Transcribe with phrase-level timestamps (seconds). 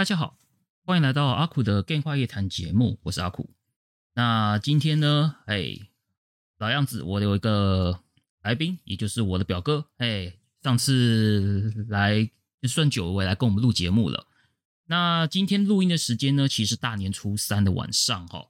[0.00, 0.38] 大家好，
[0.86, 3.50] 欢迎来到阿苦的电话夜谈节目，我是阿苦。
[4.14, 5.76] 那今天呢，哎，
[6.56, 8.00] 老样子，我有一个
[8.40, 10.32] 来宾，也就是我的表哥，哎，
[10.62, 12.30] 上次来
[12.62, 14.26] 就算久违来跟我们录节目了。
[14.86, 18.48] 那今天录音的时间呢，其实大年初三的晚上哈。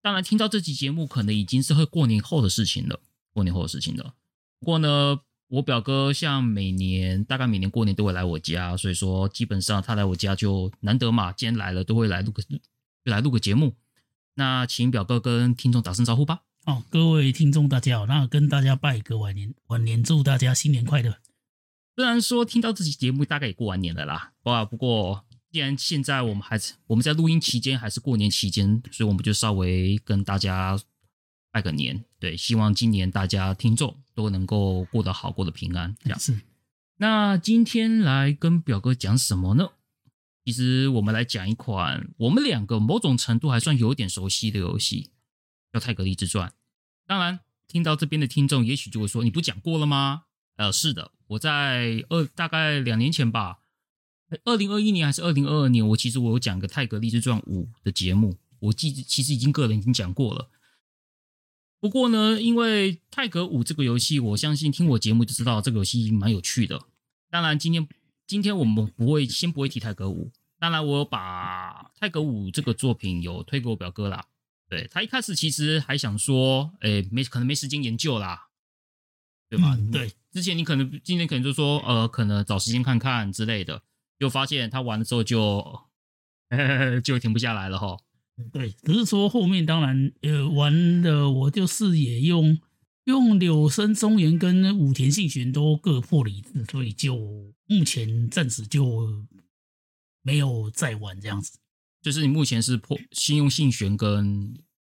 [0.00, 3.00] 当然，听到这期节目，可能已经是会过年后的事情了，
[3.32, 4.14] 过年后的事情了。
[4.60, 5.20] 不过呢。
[5.48, 12.58] 我表哥像每年大概每年过年都会来我家，所以说基本上他来我家就难得嘛，既然来了都会来录个就
[13.04, 13.76] 来录个节目。
[14.34, 16.42] 那请表哥跟听众打声招呼吧。
[16.64, 21.18] 哦，各位听众大家好，那跟大家拜个晚年，晚年祝大家新年快乐。
[21.94, 30.76] 虽然说听到这期节目大概也过完年了啦，哇，不过既然现在我们还是我们在录音期间还是过年期间，所以我们就稍微跟大家
[31.52, 32.04] 拜个年。
[32.18, 33.96] 对，希望今年大家听众。
[34.16, 35.94] 都能够过得好，过得平安。
[36.02, 36.40] 这样是。
[36.96, 39.68] 那今天来跟表哥讲什么呢？
[40.44, 45.10] 其实我们来讲一款我们两个某种程度还算有点熟悉的游戏，
[45.72, 46.48] 叫《太合立志传》。
[47.06, 50.22] 当然，听到这边的听众也许就会说：“你不讲过了吗？”
[50.56, 53.58] 呃，是的，我在二大概两年前吧，
[54.44, 60.48] 二零二一年还是二零二二年，我其实我有讲个《太合立志传五》的节目，我记其实已经个人已经讲过了。
[61.86, 66.82] 不过呢，因为《泰格五》这个游戏，我相信听我节目就知道这个游戏蛮有趣的。
[67.30, 67.86] 当然，今天
[68.26, 70.26] 今天我们不会先不会提《泰格五》。
[70.58, 74.24] 当然，我有把《泰格五》这个作品有推给我表哥啦。
[74.68, 78.48] 对，他一开始其实还想说，哎，没可能没时间研究啦，
[79.48, 79.76] 对吧？
[79.78, 83.80] 嗯，对，之前你可能今天可能就说，呃，可能找时间看看之类的，
[84.18, 85.60] 就发现他玩的时候就
[86.50, 87.96] 呵呵 就停不下来了哈。
[88.52, 92.58] 对，只是说后面当然呃玩的我就是也用
[93.04, 97.16] 用柳生宗元跟武田信玄都各破了一次，所以就
[97.66, 99.26] 目前暂时就
[100.20, 101.58] 没有再玩这样子。
[102.02, 104.52] 就是你目前是破先用信玄跟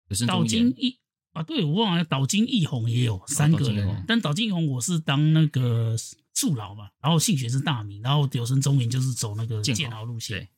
[0.08, 0.26] 柳生。
[0.26, 0.98] 岛津义
[1.32, 5.96] 啊，对，我忘了岛津义弘也有三个人，但岛津义弘我是当那个
[6.34, 10.48] 助老嘛，然后信玄是大名，然后柳生中原就是走那个剑豪路线。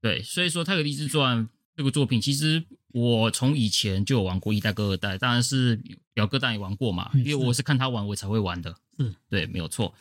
[0.00, 1.46] 对，所以说《太合立志传》。
[1.78, 5.80] 这个作品其实我从以前就有玩过一代跟二代，当然是
[6.12, 8.74] 表哥当然也玩过嘛，因为我是看他玩我才会玩的。
[8.98, 9.94] 嗯，对，没有错。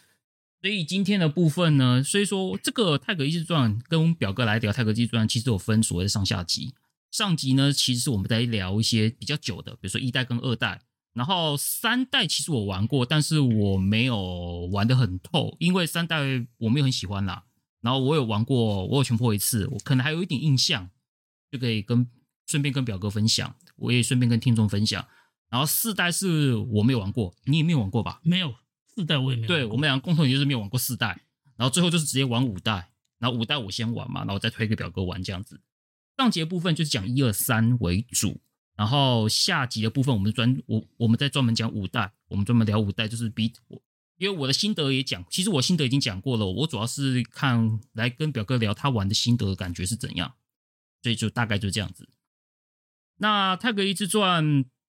[0.60, 6.74] 所以今天的部分呢，所以说这个《泰格一志传》跟我们表哥来聊《泰格一志传》，其实有分所谓的上下集。
[7.12, 10.82] 上集呢，其实是我们在聊一些比较久的，比如说一代跟二代，
[11.14, 16.18] 然后三代其实我玩过，但是我没有玩的很透，因为三代
[16.58, 17.44] 我没有很喜欢啦。
[17.82, 20.90] 然后我有玩过，我有全破一次，我可能还有一点印象。
[21.52, 22.08] 就可以跟
[22.46, 25.06] 顺便跟表哥分享，我也顺便跟听众分享。
[25.50, 28.20] 然后四代是我没有玩过，你也没有玩过吧？
[28.24, 28.54] 没有，
[28.94, 29.48] 四代我也没有。
[29.48, 31.22] 对，我们两个共同点就是没有玩过四代，
[31.56, 35.62] 然后最后就是直接玩五代，然后五代我先玩嘛，然后再推给表哥玩这样子。
[36.18, 38.42] 上集的部分就是讲一二三为主，
[38.76, 43.82] 然后下集的部分我们专我我们再专门讲五代，我们专门聊五代，就是比我
[44.18, 50.34] 因为我的心得也讲，其实我心得已经讲过了，我主要是看来跟表哥聊他玩的心得感觉是怎样。
[51.08, 52.10] 所以就大概就这样子。
[53.20, 54.44] 那《太合立志传》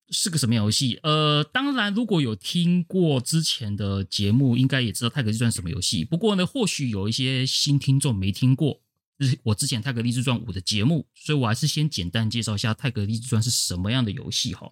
[0.09, 0.99] 是个什么游戏？
[1.01, 6.03] 呃，当然，如果有听过之前的节目，应该也知道《太合立志传》什么游戏。
[6.03, 8.81] 不过呢，或许有一些新听众没听过，
[9.17, 14.67] 就是我之前《太合立志传五》的节目，所以我还是先简单介绍一下《太合立志传》是什么样的游戏哈。《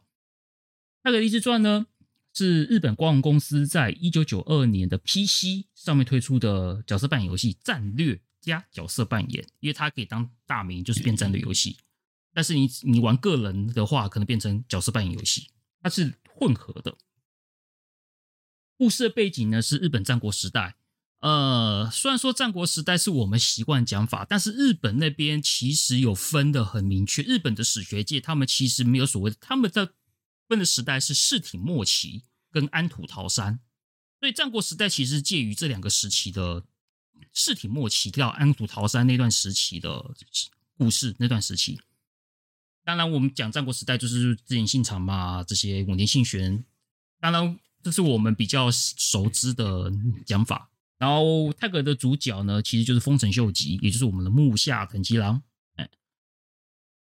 [1.02, 1.88] 太合立志传》呢，
[2.34, 8.20] 是日本光荣公司在一九九二年的 PC 上面推出的角色扮演游戏，战略。
[8.48, 11.78] 加角色扮演，因为它可以当大名，就是变战 略游戏。
[12.34, 15.50] 但是你你玩个人的话，可能变成角色扮演游戏。
[15.82, 16.98] 它是混合的。
[18.78, 20.78] 故事的背景呢是日本战国时代。
[21.20, 27.24] 呃，虽然说战国时代是我们习惯讲法，但是日本那边其实有分的很明确。
[27.24, 29.90] 日本的史学界他们其实没有所谓的，他们在
[30.48, 33.60] 分的时代是室町末期跟安土桃山。
[34.20, 36.66] 所以战国时代其实介于这两个时期的。
[37.38, 40.04] 室町末期到安土桃山那段时期的
[40.76, 41.80] 故事，那段时期，
[42.84, 46.66] 当然我们讲战国时代就是织田信长嘛，这些武田信玄，
[47.20, 49.92] 当然这是我们比较熟知的
[50.26, 50.72] 讲法。
[50.98, 55.44] 然后泰格的主角呢，其实就是丰臣秀吉，也就是我们的木下藤吉郎。
[55.76, 55.88] 哎，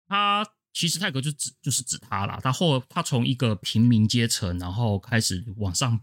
[0.07, 0.44] 他
[0.74, 2.39] 其实泰格就指就是指他啦。
[2.42, 6.01] 他后他从一个平民阶层，然后开始往上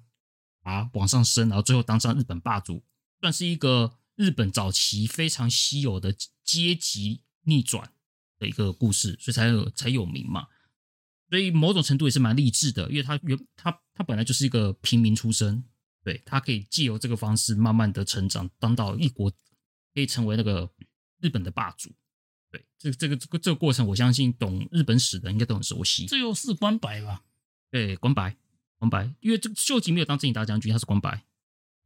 [0.62, 2.84] 爬，往上升，然后最后当上日本霸主，
[3.20, 6.14] 算是一个日本早期非常稀有的
[6.44, 7.92] 阶级逆转
[8.38, 10.48] 的一个故事，所以才有才有名嘛。
[11.30, 15.64] 所以某种程度也是蛮励志的，因为他原他他本来就是一个平民出身。
[16.04, 19.30] 对，他可以借由这个方式慢慢的成长，当到一国
[19.94, 20.68] 可以成为那个
[21.20, 21.94] 日本的霸主。
[22.50, 26.04] 对，这个这个这个这个过程，我相信懂日本史的应该都很熟悉。
[26.06, 27.22] 这又是关白吧？
[27.70, 28.36] 对，关白，
[28.78, 31.24] 关白，因为这个秀吉没有当正义大将军，他是关白，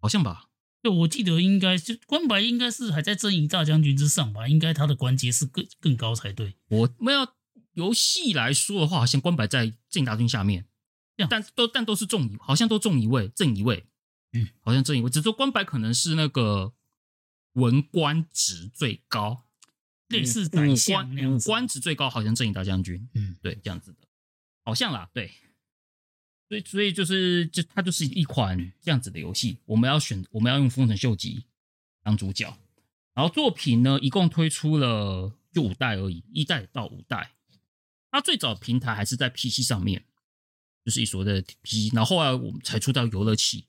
[0.00, 0.48] 好像吧？
[0.86, 4.46] 对，我记得应该就关白应该是还在正义大将军之上吧？
[4.46, 6.54] 应该他的官阶是更更高才对。
[6.68, 7.34] 我们要
[7.72, 10.66] 游戏来说的话，好像关白在正义大军下面，
[11.28, 13.86] 但都但都是中一，好像都中一位，正一位。
[14.32, 16.72] 嗯，好像正一位，只说关白可能是那个
[17.54, 19.44] 文官职最高，
[20.08, 21.48] 类似宰相那样子。
[21.48, 23.08] 武官职最高，好像正义大将军。
[23.14, 24.06] 嗯，对，这样子的，
[24.64, 25.32] 好像啦，对。
[26.48, 29.58] 所以，所以就是，就它就是一款这样子的游戏。
[29.64, 31.44] 我们要选，我们要用丰臣秀吉
[32.02, 32.56] 当主角。
[33.14, 37.32] 然后作品呢，一共推出了就五代而已，一代到五代。
[38.10, 40.04] 它最早平台还是在 PC 上面，
[40.84, 41.92] 就是一所谓的 PC。
[41.92, 43.66] 然后后来我们才出到游乐器。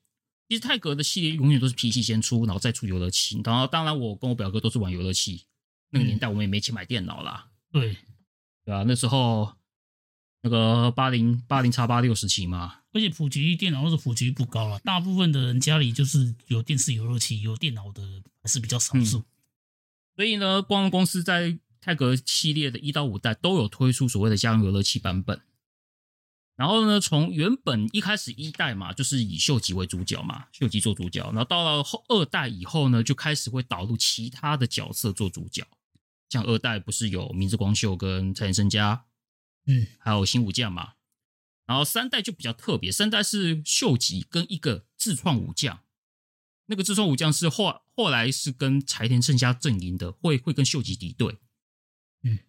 [0.47, 3.41] 其实泰格的系列永远都是 PC 先出，然后再出游乐器。
[3.43, 5.45] 然后当然，我跟我表哥都是玩游乐器。
[5.89, 7.49] 那个年代我们也没钱买电脑啦。
[7.73, 7.97] 嗯、对，
[8.63, 9.56] 对啊，那时候
[10.41, 12.79] 那个八零八零叉八六时期嘛。
[12.93, 18.01] 而且普及电脑都是普及不高了，大部分的人家里就是有电视游乐器，有电脑的
[18.41, 19.19] 还是比较少数。
[19.19, 19.25] 嗯、
[20.15, 25.41] 所以呢，光荣公司在泰格系列的一到五代都有推出所谓的家用游乐器版本。
[26.55, 31.23] 然后呢，从原本一开始一代嘛，就是以秀吉为主角嘛，秀吉做主角。
[31.25, 35.63] 然后到了后二代以后呢，就开始会导入其他的角色做主角，
[36.29, 39.05] 像二代不是有明智光秀跟柴田胜家，
[39.67, 40.93] 嗯，还有新武将嘛。
[41.65, 45.83] 然后三代就比较特别，三代是秀吉跟一个自创武将，
[46.65, 51.37] 那个自创武将是后后来是跟柴田胜家阵营的，会会跟秀吉敌对，
[52.23, 52.39] 嗯，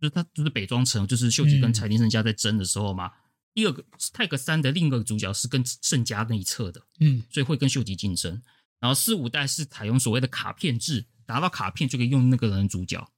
[0.00, 3.06] 就是他就是北庄城，就是秀吉跟柴田胜家在争的时候嘛。
[3.06, 3.12] 嗯
[3.56, 3.82] 第二个
[4.12, 8.42] 泰格三的另一个主角是跟胜家那一侧的，嗯，所以会跟秀吉竞争。
[8.80, 13.15] 然后四五代是采用所谓的卡片制，拿到卡片就可以用那个人主角，嗯、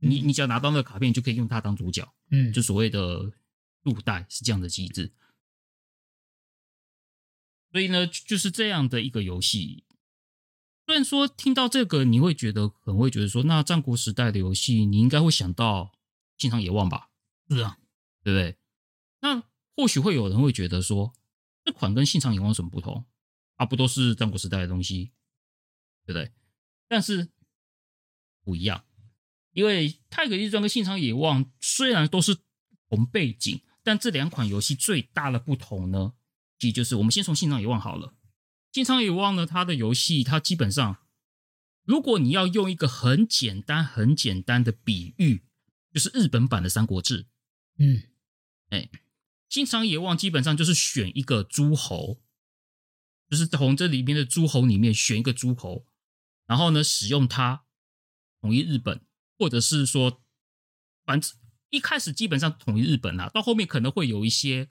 [0.00, 3.32] 你你只要拿到那个卡片就可以用它当主角，嗯，就所谓的
[3.82, 5.12] 入代是这样的机制。
[7.72, 9.84] 所以呢，就是这样的一个游戏。
[10.86, 15.92] 虽然说听到这个你会觉得可能会觉得说，那战国时代的游戏你应该会想到
[16.36, 17.10] 信长野望吧？
[17.48, 17.78] 是啊，
[18.24, 18.58] 对不对？
[19.20, 19.44] 那
[19.76, 21.14] 或许会有人会觉得说，
[21.64, 23.06] 这款跟信长野望有什么不同？
[23.54, 25.12] 啊，不都是战国时代的东西，
[26.04, 26.32] 对不对？
[26.88, 27.28] 但是
[28.42, 28.84] 不一样，
[29.52, 32.36] 因为太阁立志传跟信长野望虽然都是
[32.88, 36.14] 同背景，但这两款游戏最大的不同呢，
[36.58, 38.14] 其实就是我们先从信长野望好了。
[38.72, 40.98] 信长野望呢，它的游戏它基本上，
[41.84, 45.44] 如果你要用一个很简单、很简单的比喻，
[45.92, 47.24] 就是日本版的《三国志》。
[47.78, 48.02] 嗯，
[48.68, 48.88] 哎。
[49.48, 52.22] 信长野望基本上就是选一个诸侯，
[53.28, 55.84] 就是从这里面的诸侯里面选一个诸侯，
[56.46, 57.64] 然后呢，使用它
[58.40, 59.04] 统一日本，
[59.40, 60.20] 或者是说，
[61.06, 61.32] 反正
[61.70, 64.68] 一开始基本上统一日本啊，到后面可能会有一些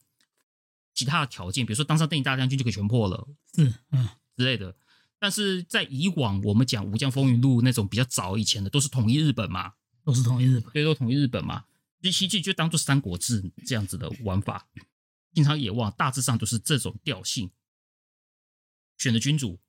[0.93, 4.07] 其他的条件，比如说当上电影大将军就可以全破了，是嗯
[4.37, 4.75] 之类的。
[5.17, 9.73] 但是在以往我们讲《武将风云录》那种比较早以前的，都是统一日本嘛，
[10.05, 11.65] 都是统一日本，对，都统一日本嘛。
[11.99, 14.69] 第七季就当做《三国志》这样子的玩法，
[15.33, 17.49] 信长野望大致上都是这种调性，
[18.99, 19.59] 选的君主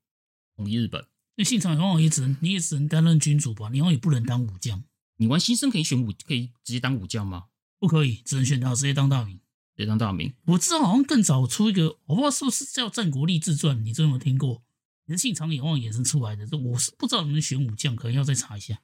[0.56, 1.06] 统一日本。
[1.36, 3.70] 那信长往往也只能你也只能担任君主吧？
[3.70, 4.84] 你好像也不能当武将。
[5.20, 7.48] 你玩新生可以选武，可以直接当武将吗？
[7.78, 9.36] 不可以，只能选到直接当大名，
[9.76, 10.32] 直接当大名。
[10.46, 14.62] 我知道好像更早出一个，我不知道是不是叫《战国励志传》，你真有没有听过？
[15.04, 18.80] 也是信长野望衍生出来的，这我是不知道能不能选武将，可能要再查一下。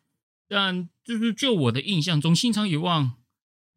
[0.46, 3.16] 但就是就我的印象中，信长野望。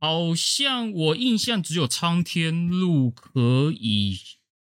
[0.01, 4.17] 好像我印象只有苍天路可以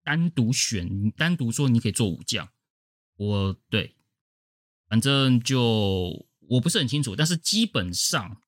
[0.03, 2.49] 单独选，你单独说你可以做武将。
[3.15, 3.95] 我对，
[4.89, 8.41] 反正就我不是很清楚，但是基本上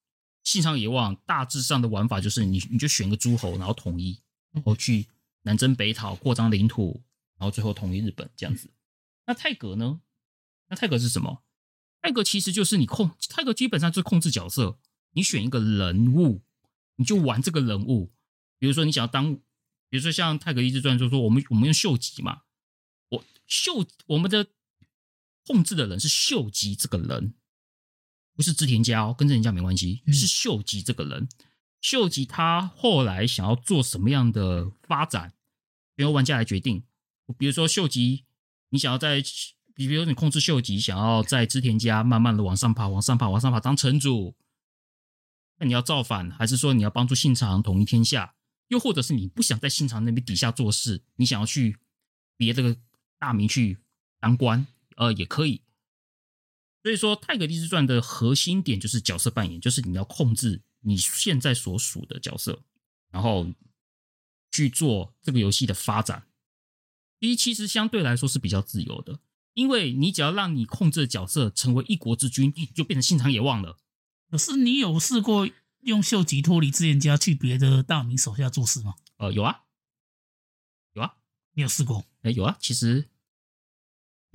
[0.44, 4.22] 信长野望大致上的玩法就是你你就选个诸侯，然后统一，
[4.52, 5.08] 然后去
[5.44, 7.04] 南征北讨，扩张领土，
[7.38, 8.70] 然后最后统一日本这样子。
[9.26, 10.02] 那泰格呢？
[10.68, 11.44] 那泰格是什么？
[12.02, 14.80] 泰格其实就是你控，泰格基本上就是控制角色，
[15.12, 16.42] 你选一个人物。
[16.98, 18.14] 你就玩这个人物，
[18.58, 19.36] 比如说你想要当，
[19.90, 22.44] 比如说像《太合立志传》就说我们我们用秀吉嘛，
[23.10, 24.48] 我秀我们的
[25.46, 27.34] 控制的人是秀吉这个人，
[28.36, 31.24] 不是织田家哦，跟织田家没关系，是秀吉这个人。
[31.24, 31.30] 嗯、
[31.82, 35.34] 秀吉他后来想要做什么样的发展，
[35.96, 36.84] 由玩家来决定。
[37.38, 38.26] 比如说秀吉，
[38.70, 39.24] 你想要在，
[39.74, 44.36] 比如说你控制秀吉，想要在织田家慢慢的往上爬，往上爬，往上爬当城主，
[45.58, 48.36] 那你要造反，还是说你要帮助信长统一天下？
[48.68, 51.78] 又或者是你不想在信长那边底下做事，你想要去
[52.36, 52.76] 别这个
[53.20, 53.78] 大名去
[54.20, 54.66] 当官，
[54.98, 55.62] 呃，也可以。
[56.86, 62.62] 所以说，《太合立志传》的核心点就是角色扮演，就是你要控制你现在所属的角色，
[63.10, 63.52] 然后
[64.52, 66.28] 去做这个游戏的发展。
[67.20, 69.20] 第一，其实相对来说是比较自由的，
[69.56, 73.80] 因为你只要让你控制的角色成为一国之君，你就变成信长野望了。
[74.30, 75.50] 可是你有试过
[75.80, 78.94] 用秀吉脱离织田家去别的大名手下做事吗？
[79.18, 79.64] 呃，有啊，
[80.94, 81.16] 有啊，
[81.54, 82.06] 你有试过？
[82.22, 83.10] 哎，有啊，其实。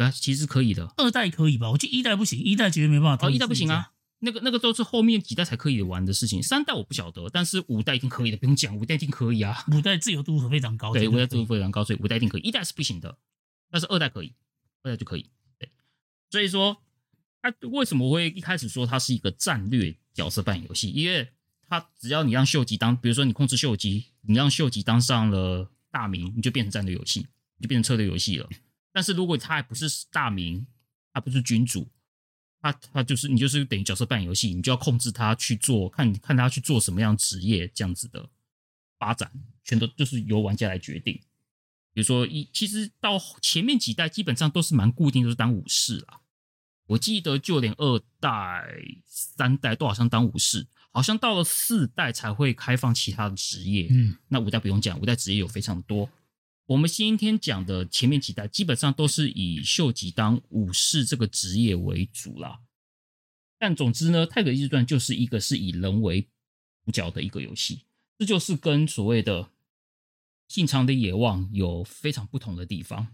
[0.02, 0.92] 啊，其实可以的。
[0.96, 1.70] 二代可以吧？
[1.70, 3.26] 我觉得一代不行，一代绝对没办法。
[3.26, 6.42] 哦，一代不行啊，那个那个都是后面几代才可以玩的事情。
[6.42, 9.64] 三代我不晓得，但是五代一定可以的，不用讲，五代一定可以啊。
[9.72, 12.40] 五代自由度非常高，对，五代自由度非常高，所以五代一定可以。
[12.42, 13.18] 一代是不行的，
[13.70, 14.34] 但是二代可以，
[14.82, 15.30] 二代就可以。
[15.58, 15.70] 对，
[16.30, 16.76] 所以说
[17.42, 20.90] 他为什么我会一开始说它是一个战略角色扮演游戏？
[20.90, 21.28] 因为
[21.68, 27.20] 他只要你让秀吉当，比如说你控制秀吉，你让秀吉当上了大名，你就变成战略游戏，
[27.56, 28.48] 你就变成策略游戏了。
[28.92, 30.66] 但是如果他还不是大明，
[31.12, 31.88] 他不是君主，
[32.60, 38.28] 他他就是你就是等于角色扮演游戏，你就要控制他去做，看看他去做什么样职业这样子的
[38.98, 39.30] 发展，
[39.64, 41.14] 全都就是由玩家来决定。
[41.92, 46.20] 比如说一，其实到前面几代基本上都是蛮固定，都是当武士啦。
[46.86, 48.64] 我记得就连二代、
[49.06, 53.88] 三代都好像当武士，好像到了四代才会开放其他的职业。
[53.90, 56.08] 嗯，那五代不用讲，五代职业有非常多。
[56.70, 62.60] 我们今天讲的前面几代基本上都是以秀吉当武士这个职业为主啦，
[63.58, 66.28] 但总之呢，《太阁立志传》就是一个是以人为
[66.84, 67.86] 主角的一个游戏，
[68.18, 69.50] 这就是跟所谓的
[70.46, 73.08] 信长的野望有非常不同的地方。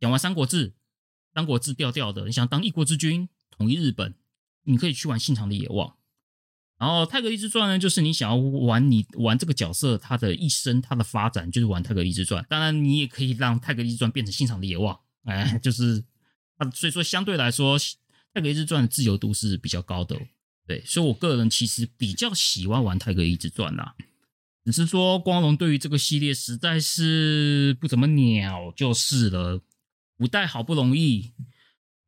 [0.00, 0.70] 讲完《三国志》，
[1.32, 4.16] 《三国志》调调的，你想当一国之君，统一日本，
[4.64, 5.99] 你可以去玩信长的野望。
[6.80, 12.42] 然后《太合立志传》呢，就是你想要玩你玩这个角色，他的一生，他的发展，就是玩《太合立志传》。
[12.48, 16.02] 当然，你也可以让《太合立志传》变成信长的野望，哎， 就是
[16.56, 17.78] 啊，所以说相对来说，
[18.32, 20.18] 《太合立志传》的自由度是比较高的。
[20.66, 23.94] 对，所以我个人其实比较喜欢玩《太合立志传》啦。
[24.64, 29.60] 只是说光荣对于这个系列实在是不怎么鸟，就是了。
[30.18, 31.30] 五代好不容易。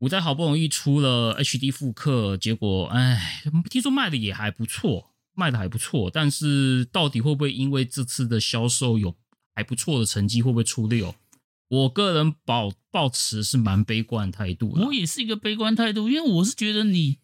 [0.02, 6.11] 五代好不容易出了 HD 复刻，结果哎，听说卖的也还不错，卖的还不错。
[6.11, 9.14] 但是到底会不会因为这次的销售有
[9.54, 11.14] 还不错的成绩，会不会出六？
[11.68, 14.73] 我个人保抱持是蛮悲观态度。
[14.73, 17.18] 我也是一个悲观态度，因为我是觉得你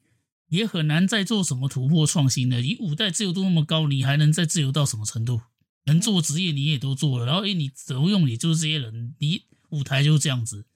[0.50, 2.60] 也很难再做什么突破创新的。
[2.60, 5.40] 你五代自由度那么高，你还能再自由到什么程度？
[5.86, 10.66] 能做职业你也都做了，然后哎，你怎么用也就是这些人，你舞台就是这样子。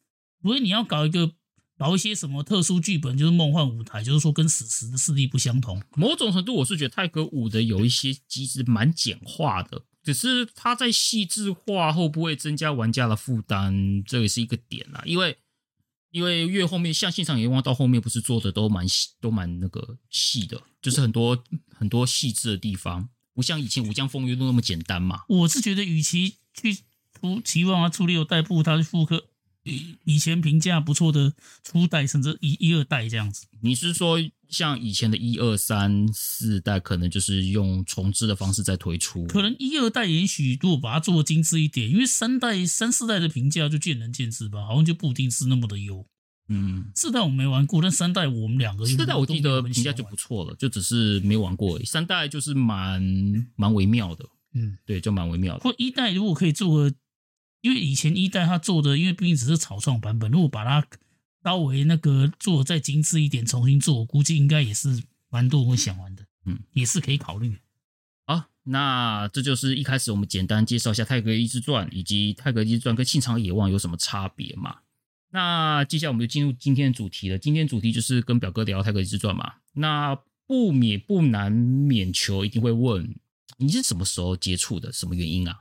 [0.43, 1.35] 所以你要搞一个。
[1.83, 5.83] 搞一些什么特殊剧本，就是梦幻舞台，就是说跟史实的势力不相同。
[5.97, 15.03] 某种程度，我是觉得泰格五的有一些机制蛮简化的，只是它在细致化后不会增加玩家的负担，这也是一个点啦。
[15.05, 15.37] 因为
[16.13, 21.43] 因为越后面，像现场野望到后面不是做的都蛮细，都蛮那个细的，就是很多
[21.75, 25.23] 很多细致的地方，不像以前武将风云都那么简单嘛。
[25.27, 26.77] 我是觉得，与其去
[27.19, 29.31] 出期望他出六代，步他去复刻。
[29.65, 33.47] 以以前评价不错的初代，甚至一一二代这样子。
[33.61, 39.25] 你是说像以前的一二三四代，可能就是用重置的方式在推出？
[39.27, 46.05] 可能一二代也许如果把它做的精致一点，因为三代、三四代的评价就见仁见智吧，好像就不一定是那么的优。
[46.49, 51.79] 嗯，四代我没玩过，但三代我们两个四代我记得评价就不错了，就只是没玩过。
[51.85, 53.01] 三代就是蛮
[53.55, 55.61] 蛮微妙的，嗯，对，就蛮微妙的。
[55.61, 56.95] 或一代如果可以做个。
[57.63, 60.87] 因为以前一代它做的，因为毕竟只是草创版本，如果把它
[61.43, 67.57] 稍微那个做的再精致一点，重新做，我估计应该也是蛮多人会想玩的，嗯，也是可以考虑。
[68.27, 74.79] 好，那这就是一开始我们简单介绍一下《太合立志传》以及《太合立志传》跟《信长野望》有什么差别嘛？
[75.31, 77.39] 那接下来我们就进入今天的主题了。
[77.39, 79.55] 今天主题就是跟表哥聊《太合立志传》嘛。
[79.75, 80.15] 那
[80.47, 83.15] 不免不难免求一定会问，
[83.57, 84.93] 你是什么时候接触的？
[84.93, 85.61] 什么原因啊？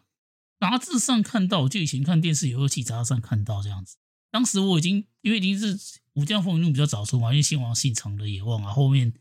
[0.61, 3.97] 杂志上看到，就以前看电视游戏杂志上看到这样子。
[4.29, 5.75] 当时我已经因为已经是
[6.13, 9.11] 《武将风云录》比较早出嘛，因为新王姓长的野望啊，后面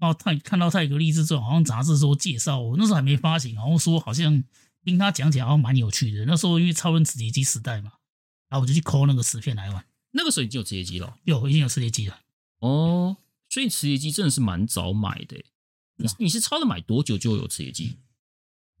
[0.00, 4.44] 哦泰看到太合立志传，好像杂志说介绍，我那时候还没发行，然后说好像
[4.84, 6.26] 听他讲讲，好像蛮有趣的。
[6.26, 7.92] 那时候因为超人磁碟机时代嘛，
[8.50, 9.82] 然后我就去抠那个磁片来玩。
[10.10, 12.20] 那个时候已经有磁碟机了，有已经有磁碟机了。
[12.58, 13.16] 哦，
[13.48, 15.42] 所以磁碟机真的是蛮早买的。
[15.96, 17.96] 你你是超了买多久就有磁碟机？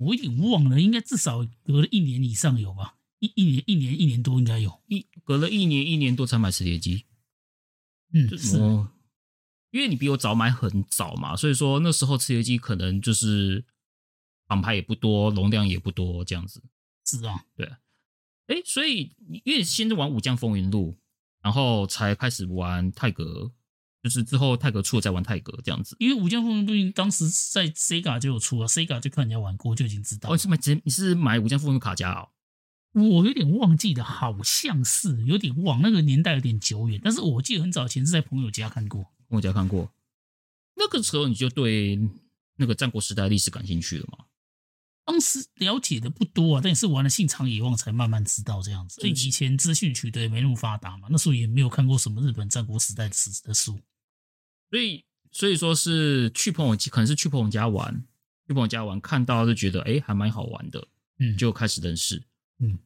[0.02, 2.96] 我有点忘了，应该至少隔了一年以上有吧？
[3.20, 7.04] 一一年一年一年多应该有，一隔了一年一年多才买磁碟机。
[8.12, 8.58] 嗯，是，
[9.70, 13.64] 因为你比我早买很早嘛，所以说那时候磁碟机可能就是
[14.48, 16.62] 厂牌也不多，容量也不多，这样子。
[17.06, 17.66] 是啊，对。
[18.48, 20.98] 哎，所以你因为先是玩武将风云录，
[21.40, 23.52] 然后才开始玩泰格。
[24.02, 30.30] 就是之后泰格出了再玩泰格这样子，因为武将风云录当时在 Sega 就有出啊，Sega 就看人家玩过就已经知道。
[30.30, 32.28] 哦，你是买你是买武将风云卡夹哦？
[32.94, 39.92] 我有点忘记了，好像是有点忘，那个年代有点久远，但是我记得很早前是在朋友家看过，朋友家看过。
[40.74, 41.98] 那个时候你就对
[42.56, 44.26] 那个战国时代历史感兴趣了吗？
[45.04, 49.00] 当时了解的不多啊，但也是玩了信长野望才慢慢知道这样子。
[49.00, 53.80] 所以以前资讯取得也没那么发达嘛，那时候也没有看过什么日本战国时代史的书。
[54.72, 57.92] 所以，所以说是去朋友，可能是去朋友家玩，
[58.46, 60.88] 去朋友家玩，看到就觉得哎，还蛮好玩的，
[61.18, 62.22] 嗯，就开始认识，
[62.58, 62.78] 嗯。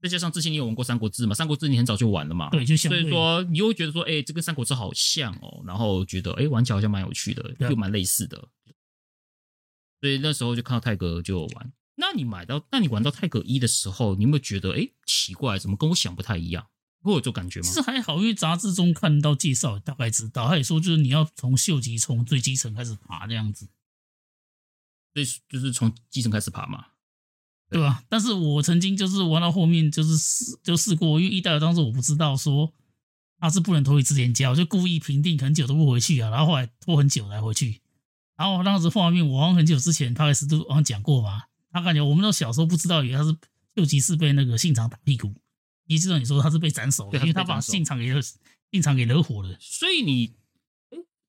[0.00, 8.48] 再加上之前你有玩过《三国志》嘛，《三国志》你很早就玩了嘛，对，就像所以说你又会觉得说，哎，这跟《三国志》好像哦，然后觉得哎，玩起来好像蛮有趣的，又蛮类似的。
[10.00, 11.72] 所以那时候就看到泰格就有玩。
[11.96, 16.64] 那你买到，那你玩到泰格一的时候，你有没有觉得哎，奇怪，怎么跟我想不太一样？
[17.02, 17.66] 会有这种感觉吗？
[17.66, 20.48] 是还好，因为杂志中看到介绍，大概知道。
[20.48, 23.68] 他也说，就是你要从秀吉从最基层开始爬这样子，
[25.14, 26.86] 所以就是从基层开始爬嘛，
[27.70, 28.02] 对吧？
[28.08, 32.72] 但是我曾经就是玩到后面，就是试就试过，因为一代当时我不知道说
[33.38, 37.80] 他是不能拖回之前家，我就故意平定很久都不回去啊，然后后来拖很久才回去。
[38.36, 43.36] 然后当时画面我好像很久之前他也是都好像讲过嘛，他感觉我们都小时候不知道，以为他是
[43.76, 45.34] 秀吉是被那个信长打屁股。
[45.88, 48.20] 一直让你说他是被斩首的，因为他把信场给惹
[48.70, 49.56] 信长给惹火了。
[49.60, 50.36] 所以你，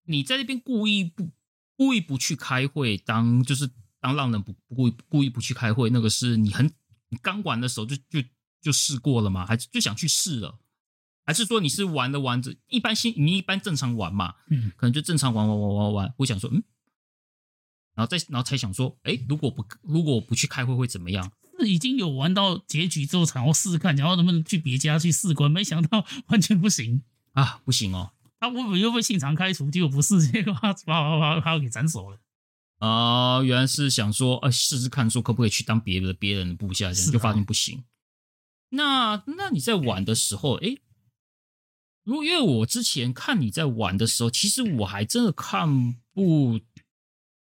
[0.04, 1.32] 你在那边故意不
[1.76, 3.70] 故意不去开会，当就是
[4.00, 6.72] 当浪人不不故意故意不去开会，那个是你很
[7.10, 8.22] 你刚玩的时候就就
[8.62, 9.46] 就试过了吗？
[9.46, 10.60] 还是就想去试了？
[11.26, 16.64] 还是说你是玩着玩着，一般新你一般正常玩嘛，嗯，可能就正常玩玩玩玩玩，我想说嗯，
[17.96, 21.32] 然后再然后才想说，哎，如果不如果我不去开会会怎么样？
[21.66, 27.02] 已经有玩到结局之后，然后试试看，然后能不能去别家去试关，没想到完全不行
[27.34, 28.12] 啊，不行哦。
[28.40, 29.70] 他会不会又被信长开除？
[29.70, 32.18] 结果不是，结果他把把把把我给斩首了。
[32.78, 37.84] 啊、呃，原来是想说，呃，试试看，说可不可以去当别的别人的部下，这样就发现不行。
[38.70, 40.78] 那那你在玩的时候，哎，
[42.04, 46.62] 如果因为我之前看你在玩的时候，其实我还真的看不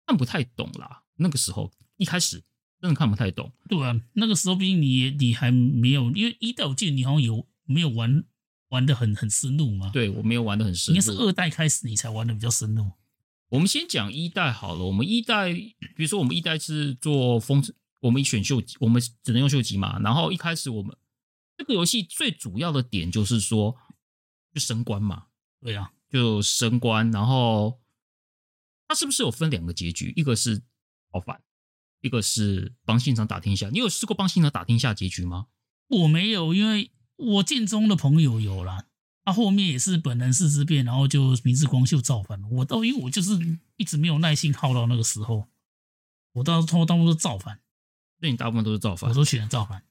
[0.06, 1.04] 看不太懂啦。
[1.16, 2.44] 那个时候一开始。
[2.84, 8.26] 真的看不太懂，对啊，那个时候毕竟你你还没有，因为一代我记得你好像有没有玩
[8.68, 9.90] 玩的很很深入嘛？
[9.94, 12.92] 对，我没有玩的很深入，应该是二代开始你才玩的比较深入。
[13.48, 17.64] 我们先讲一代好了，我们一代，比如说我们一代是做风，
[18.02, 19.98] 我们选秀，我们只能用秀吉嘛。
[20.00, 20.94] 然后一开始我们
[21.58, 23.78] 这个游戏最主要的点就是说，
[24.54, 25.28] 就升官嘛，
[25.62, 27.10] 对啊，就升官。
[27.12, 27.80] 然后
[28.90, 30.12] 它是不是有分两个结局？
[30.18, 31.42] 一个是造反。
[32.04, 35.48] 一个是帮信长打天下，你有试过帮信长打天下结局吗？
[35.88, 38.86] 我没有，因为我建中的朋友有啦。
[39.26, 42.48] 他、啊、后面也是本能四之变，然后就明智光秀造反了。
[42.50, 43.40] 我到因为我就是
[43.78, 45.48] 一直没有耐心耗到那个时候，
[46.34, 47.62] 我到时候当初是造反，
[48.20, 49.86] 对你大部分都是造反，我都选了造反。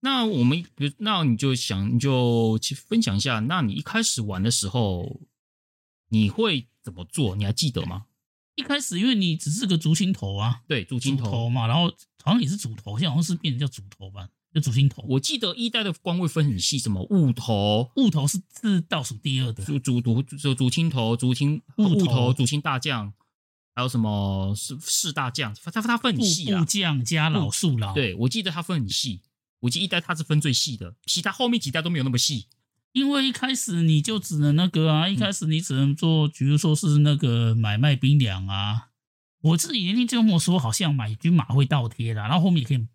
[0.00, 0.66] 那我们，
[0.98, 5.20] 那你就想，你就去分享一下，那你一开始玩的时候，
[6.08, 7.36] 你会怎么做？
[7.36, 8.06] 你还记得吗？
[8.58, 11.88] 一开始，因为你只是个竹青头啊，对，竹青头，头嘛，然后
[12.24, 15.00] 好像也是主头，现在好像是变成叫主头吧，就竹青头。
[15.08, 23.14] 我记得一代的官位分很细，什么雾头，雾头是是倒数第二的，主主头就竹青头、竹青雾头、竹青大将，
[23.76, 27.94] 还有什么是四大将，他他分很细啊，部将加老树老。
[27.94, 29.22] 对，我记得他分很细，
[29.60, 32.48] 我记得一代他是分最细的，其他后面几代都没有那么细。
[32.92, 38.88] 因为一开始你就只能那个啊，一开始你只能做，比如说是那个买卖兵粮啊。
[39.40, 42.86] 我自己年轻就跟我说，好像买军马会倒贴啦，然后后面也可以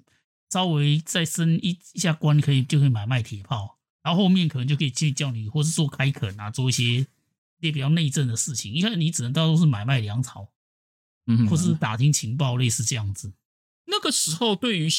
[0.49, 7.05] 稍微再升一一下官，可以就可以买卖铁炮，然后后面可能就可以去叫你，或是做开垦啊，做一些一
[7.61, 8.73] 些比较内政的事情。
[8.73, 10.49] 一开始你只能到都是买卖粮草，
[11.27, 13.33] 嗯，或是打听情报，类似这样子。
[13.85, 14.89] 那个时候对于。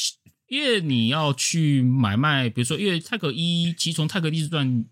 [0.47, 4.85] 因为你要去买卖，比如说，因为泰格一，其实从泰格历史传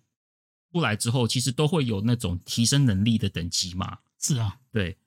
[0.72, 4.00] 出来之后，其实都会有那种提升能力的等级嘛。
[4.20, 4.98] 是啊，对，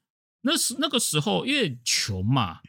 [0.42, 2.60] 那时那个时候，因为穷嘛，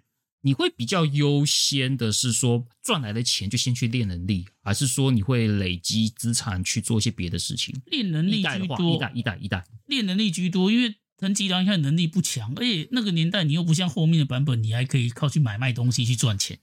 [0.42, 7.80] 你会比较优先的是说赚来的钱就先去练能力，还是说你会累积资产去做一些别的事情？
[7.86, 16.60] 练能力居多，一代一代一代，练能力居多，因为藤吉郎一看能力不强，而且那个年代你又不像后面的版本，你还可以靠去买卖东西去赚钱。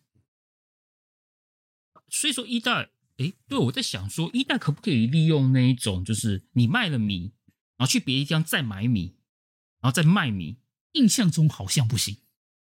[2.15, 7.33] 所以说一代，哎，对，我在想说一代可不可以利用那一种，就是你卖了米，
[7.77, 9.17] 然后去别的地方再买米，
[9.81, 10.59] 然后再卖米。
[10.93, 12.19] 印象中好像不行。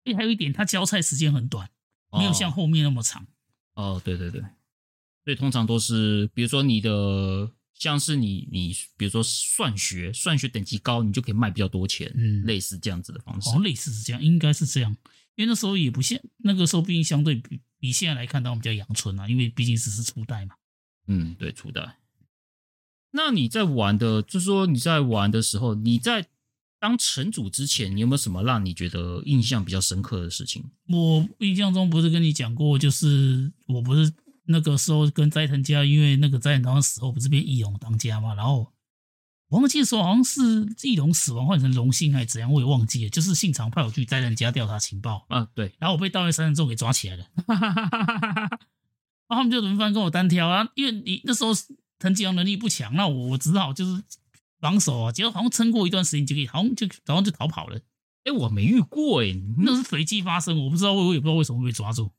[0.03, 1.71] 哎，还有一点，它交菜时间很短，
[2.11, 3.23] 没有像后面那么长。
[3.73, 4.39] 哦，哦，对对对，
[5.23, 13.49] 所以通常都是，比如说你的，像是你你，比如说算学，算学等级高，你就可以卖比较多钱，嗯，类似这样子的方式。
[13.49, 14.95] 哦，类似是这样，应该是这样，
[15.33, 20.55] 因为那时候也不像那个时候，毕竟相对比比现在来看，到我们比较阳春啊，因为毕竟只是初代嘛。
[21.07, 21.97] 嗯，对，初代。
[23.11, 26.27] 那你在玩的，就是说你在玩的时候，你在。
[26.81, 30.63] 当城主之前，你有没有什么让你觉得印象比较深刻的事情？
[30.87, 34.13] 我印象中不是跟你讲过，就是我不是
[34.45, 38.71] 那个时候跟斋藤家，因为那个斋藤当时死后不是变义勇当家嘛，然后
[39.49, 43.09] 我忘记说好像是翼龙死亡换成龙心还是怎样，我也忘记了。
[43.09, 48.49] 就是信长派我去灾难家调查情报啊，对，然后我被盗贼三人众给抓起来了， 然
[49.29, 51.51] 后他们就轮番跟我单挑啊，因为你那时候
[51.99, 54.03] 藤吉郎能力不强，那我我只好就是。
[54.61, 57.77] 防守啊，结果好像撑过一段时间就可以，好像就然后就逃跑了。
[57.77, 57.83] 哎、
[58.25, 62.11] 欸，我没遇过哎、欸，那是随机发生，我不知道，我也不知道为什么会被抓住，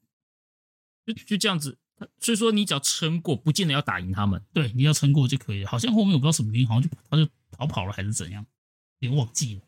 [1.04, 1.76] 就就这样子。
[2.18, 4.42] 所以说，你只要撑过，不见得要打赢他们。
[4.52, 5.68] 对，你要撑过就可以了。
[5.68, 8.44] 好像后面我不知道什么原因，好像就他就逃跑了还是怎样，
[8.98, 9.62] 也忘记了。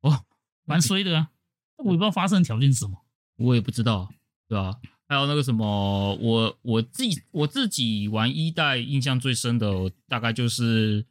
[0.00, 0.24] 哦，
[0.64, 1.30] 蛮衰的啊，
[1.78, 3.04] 我也不知道发生的条件是什么，
[3.36, 4.12] 我也不知道，
[4.48, 4.80] 对吧、啊？
[5.06, 11.06] 还有那个什么，我我自己我自己玩一代印象最深的，大概就是。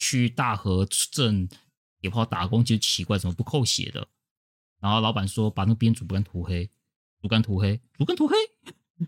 [0.00, 1.48] 去大河镇
[2.02, 4.06] 野炮打工，就奇怪，怎么不扣血的？
[4.78, 6.70] 然后老板说把那边竹竿涂黑，
[7.20, 8.36] 主干涂黑，主干涂黑。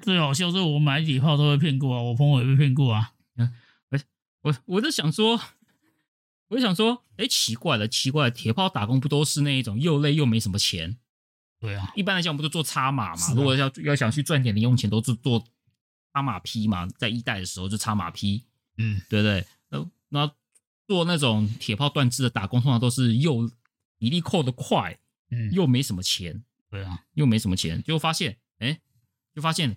[0.02, 3.12] 最好笑是，我买铁炮都被骗过啊，我朋友也被骗过啊。
[3.36, 3.52] 嗯，
[4.42, 5.40] 我我就想说，
[6.48, 10.96] 我就想说，哎，奇怪了，奇怪了，铁炮打工不都是那一种又累又没什么钱？
[11.58, 13.26] 对啊，一般来讲，我们不都做插马嘛？
[13.26, 15.44] 啊、如果要要想去赚点零用钱，都是做
[16.14, 16.86] 插马匹嘛。
[16.98, 18.44] 在一代的时候就插马匹，
[18.78, 19.46] 嗯，对不对？
[19.68, 20.32] 那那。
[20.90, 23.48] 做那种铁炮断肢的打工，通常都是又
[24.00, 24.98] 体力扣的快，
[25.30, 28.80] 嗯，又没什么钱，对啊，又没什么钱，就发现，哎，
[29.40, 29.74] 就发现，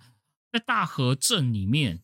[0.52, 2.02] 在大和镇里面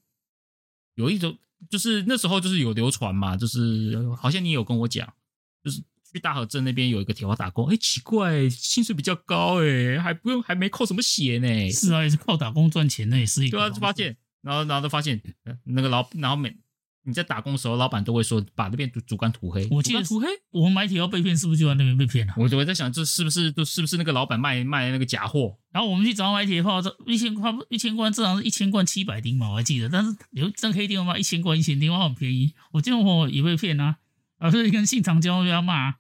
[0.95, 1.37] 有一种，
[1.69, 5.13] 就是那时候就是有流传嘛，就是好像你有跟我讲，
[5.61, 15.21] 就是去大和镇那边有一个铁花打工，哎，奇怪，薪水比较高，哎，还不用，还没扣什么血呢，是啊，也是靠打工赚钱，呢也是一个，对啊，就发现，然后然后就发现
[15.65, 16.55] 那个老，然后每。
[17.03, 19.67] 你在打工的时候，老板都会说把那边竹竹竿涂黑。
[19.71, 22.33] 我记得涂黑，我们买铁炮被骗，是不是就在那边被骗了？
[22.37, 25.57] 我我在想，这是不是都是不是那个老板卖卖那个假货？
[25.71, 29.87] 然后我们去找他买铁炮，这一千块一千罐，正常是一千罐七百丁嘛，我还记得。
[29.87, 32.53] 但是有真黑店嘛，一千罐一千丁，哇，很便宜。
[32.73, 33.97] 我这种货也被骗啊！
[34.37, 35.95] 啊，所以跟信长交要骂，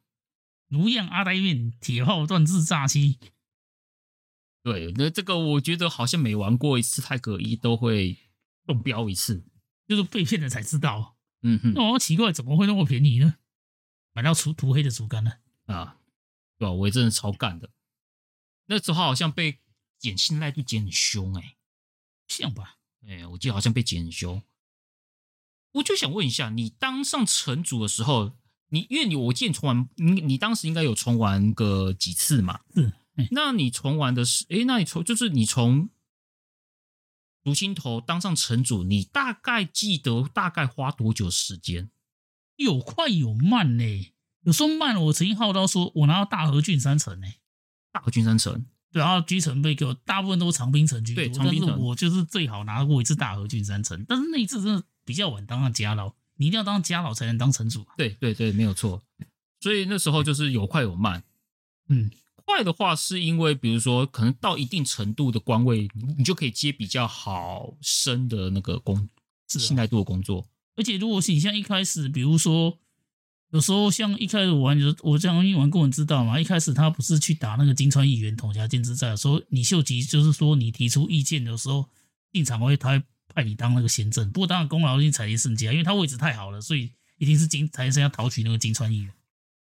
[0.69, 3.17] 奴样阿呆面，铁炮断肢诈欺。
[4.61, 8.17] 对，那这个我觉得好像每玩过一次太合一都会
[8.67, 9.45] 中标一次。
[9.89, 13.37] 就是被骗了才知道，嗯哼，那我奇怪怎么会那么便宜呢？
[14.13, 15.31] 买到涂涂黑的竹竿呢？
[15.65, 15.97] 啊，
[16.59, 16.71] 对吧？
[16.71, 17.71] 我也真的超干的。
[18.67, 19.57] 那时候好像被
[19.97, 21.57] 减信赖度减很凶哎、欸，
[22.27, 22.77] 像吧？
[23.01, 24.43] 哎、欸，我记得好像被减很凶。
[25.71, 32.59] 我就想问一下，你当上城主的时候，你因为你我见重玩，你你当时应该有重玩个几次嘛？
[32.75, 32.93] 嗯，
[33.31, 35.89] 那你重玩的是，哎、欸，那你从就是你从。
[37.49, 41.89] 竹青头当上城主，你大概记得大概花多久时间？
[42.57, 44.13] 有快有慢呢、欸。
[44.43, 47.39] 有时候慢了，我曾经号召说，我拿到大和郡三城呢、欸。
[47.91, 51.23] 大和郡三城，对，然后居城被给我，大部分都是长兵城居多。
[51.23, 51.79] 对，长兵城。
[51.79, 57.83] 我就是最好拿过一次大和郡三城，但是那一次真的比较晚当上家老，你一定要当家老才能当城主。
[57.97, 59.01] 对对对，没有错。
[59.59, 61.23] 所以那时候就是有快有慢，
[61.87, 62.11] 嗯。
[62.49, 69.07] 快的话，是因为比如说，可能到一定程度的官位，你你就可以接比较好升的那个工，
[69.47, 70.47] 是信赖度的工作。
[70.75, 72.79] 而且，如果是你像一开始，比如说，
[73.51, 76.39] 有时候像一开始我玩，就是我这样一玩，过你知道嘛。
[76.39, 81.85] 一开始他不是去打那个金川议员统辖兼之战，说你秀吉就是说你提出意见的时候，
[82.33, 84.31] 进场会他会派你当那个先正。
[84.31, 89.13] 不过当然功劳一定采纳胜家，因为他位置太好了，所以一定是金财神要讨取那个金川议员。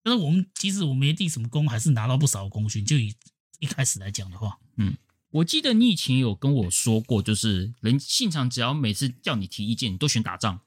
[0.04, 2.84] 但是我们即使我没立什么功，还是拿到不少功勋。
[2.84, 3.14] 就以
[3.58, 4.96] 一开始来讲的话，嗯，
[5.30, 10.60] 我记得你以前有跟我说过，就是人现场只要每次叫你提意见，你都选打仗，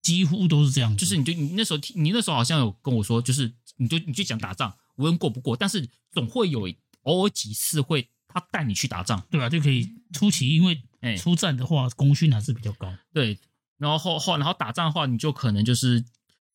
[0.00, 0.96] 几乎都是这样。
[0.96, 6.72] 就是你就你那时候你那时候好像有跟我说，就是你就你就讲打仗，无论过不过，但是总会有
[7.02, 9.48] 偶尔几次会他带你去打仗，对吧、啊？
[9.48, 10.80] 就可以出奇，因为
[11.18, 12.94] 出战的话，功勋还是比较高。
[13.12, 13.36] 对，
[13.78, 16.04] 然后后后然后打仗的话，你就可能就是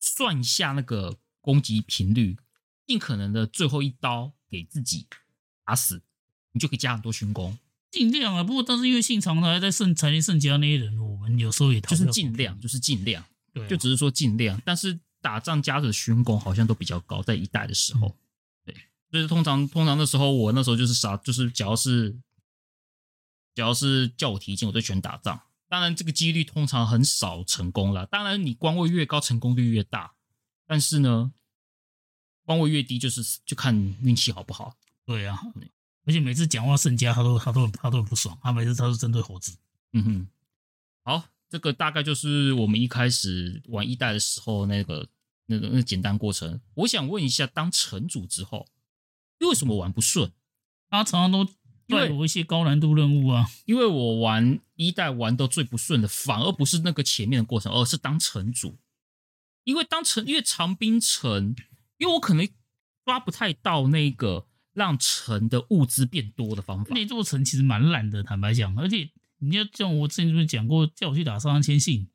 [0.00, 2.36] 算一下那个攻击频率，
[2.88, 5.06] 尽可能的最后一刀给自己
[5.64, 6.02] 打死，
[6.50, 7.56] 你就可以加很多勋功。
[7.92, 14.60] 尽量啊，不过但是因为信长他还在圣柴田圣家那些人，我们有时候也就是尽量，就是尽量，对、啊，就只是说尽量。
[14.64, 18.16] 但是打仗加的勋功好像都比较高，在一代的时候，嗯、
[18.64, 18.74] 对，
[19.12, 22.10] 就是通常通常的时候，我那时候就是啥，就是只要是
[23.54, 25.40] 只要是叫我提亲，我就选打仗。
[25.68, 28.04] 当然这个几率通常很少成功了。
[28.06, 30.15] 当然你官位越高，成功率越大。
[30.66, 31.32] 但是呢，
[32.44, 34.76] 官位越低，就是就看运气好不好。
[35.04, 35.40] 对啊。
[36.04, 38.38] 而且每次讲话胜家，他都他都他都很不爽。
[38.40, 39.56] 他每次他都针对猴子。
[39.92, 40.28] 嗯哼，
[41.02, 45.08] 好，这个大概就是我们一开始玩一代的时候那个
[45.46, 46.60] 那个那简单过程。
[46.74, 48.68] 我想问一下，当城主之后，
[49.40, 50.30] 为什么玩不顺？
[50.88, 51.44] 他常常都
[51.88, 53.50] 带我一些高难度任务啊。
[53.64, 58.78] 因为我玩一代玩的最不顺的，反而不是那个前面的过程，而是当城主。
[59.66, 61.54] 因为当城，因为长滨城，
[61.98, 62.48] 因为我可能
[63.04, 64.46] 抓不太到那个。
[64.76, 66.94] 让城的物资变多的方法。
[66.94, 68.78] 那座城其实蛮烂的，坦白讲。
[68.78, 72.06] 而且你要像我之前就讲过，叫我去打上杉谦信，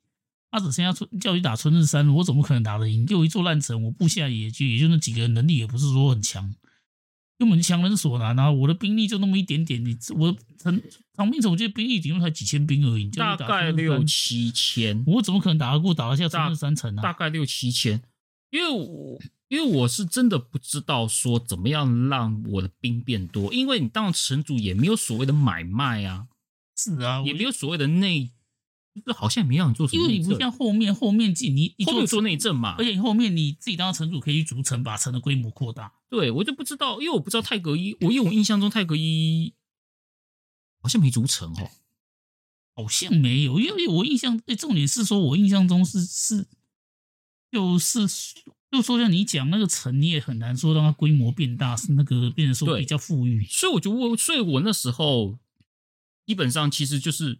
[0.48, 3.04] 他只剩下春叫我去打春日山，我怎么可能打得赢？
[3.04, 6.54] 就一座烂城，我部下也就也就那几个人，能力也不是说很强，
[7.36, 8.48] 根本强人所难啊！
[8.48, 10.80] 我的兵力就那么一点点，你我城
[11.16, 17.02] 长滨城，我觉得兵力顶多才几千兵而已，大概六七千，我怎么可能打得过打得下春日山城呢？
[17.02, 18.02] 大概六七千，
[18.50, 19.20] 因为我。
[19.52, 26.26] 因为我是真的不知道说怎么样让我的兵变多，因为你当城主也没有所谓的买卖啊，
[26.74, 28.30] 是啊，也没有所谓的内，
[29.04, 35.92] 就好像也没让你做什么，因为你不像后面后面进你后面做内政嘛，而且后面你自己当城主可以去逐城，把城的规模扩大。
[36.08, 39.52] 对，我就不知道，因为我不知道泰格一，我因为我印象中泰格一
[40.82, 41.70] 好像没逐城哦，
[42.74, 46.46] 好像没有，因为我印象，哎，重点是说我印象中是是
[47.50, 48.06] 就是。
[48.72, 53.44] 就说像你讲那个城，你也很难说让它规模变大，是那个变成说比较富裕。
[53.44, 55.38] 所以我就问，所以我那时候
[56.24, 57.32] 基本上其实就是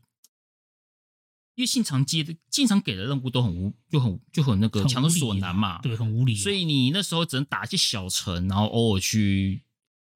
[1.55, 6.37] 因为信长接的，信长给的任务都很无，就很就很那个强人所难嘛，对，很无理。
[6.37, 9.63] 所以你那时候只能打一些小城，然后偶尔去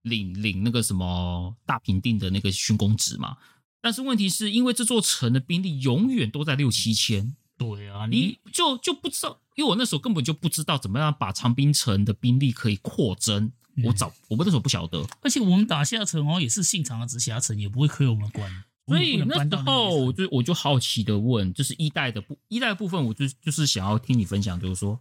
[0.08, 3.36] 领领那个什么大平定的那个勋功职嘛。
[3.80, 7.36] 但是问题是因为这座城的兵力永远都在六七千。
[7.58, 13.50] 对啊，你，你就就不知道，因为我那时候根本就不知道怎么样把长滨城的兵力可以扩增。
[13.76, 15.06] 嗯、我早，我们那时候不晓得。
[15.22, 18.64] 而且我们打下城哦，也是信长的直辖城，也不会亏我们官。
[18.86, 25.00] 所以那时候我就我就好奇的问，就是一代的部一代的部分，我就就是想要听你分享，就是说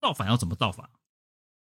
[0.00, 0.88] 造反要怎么造反？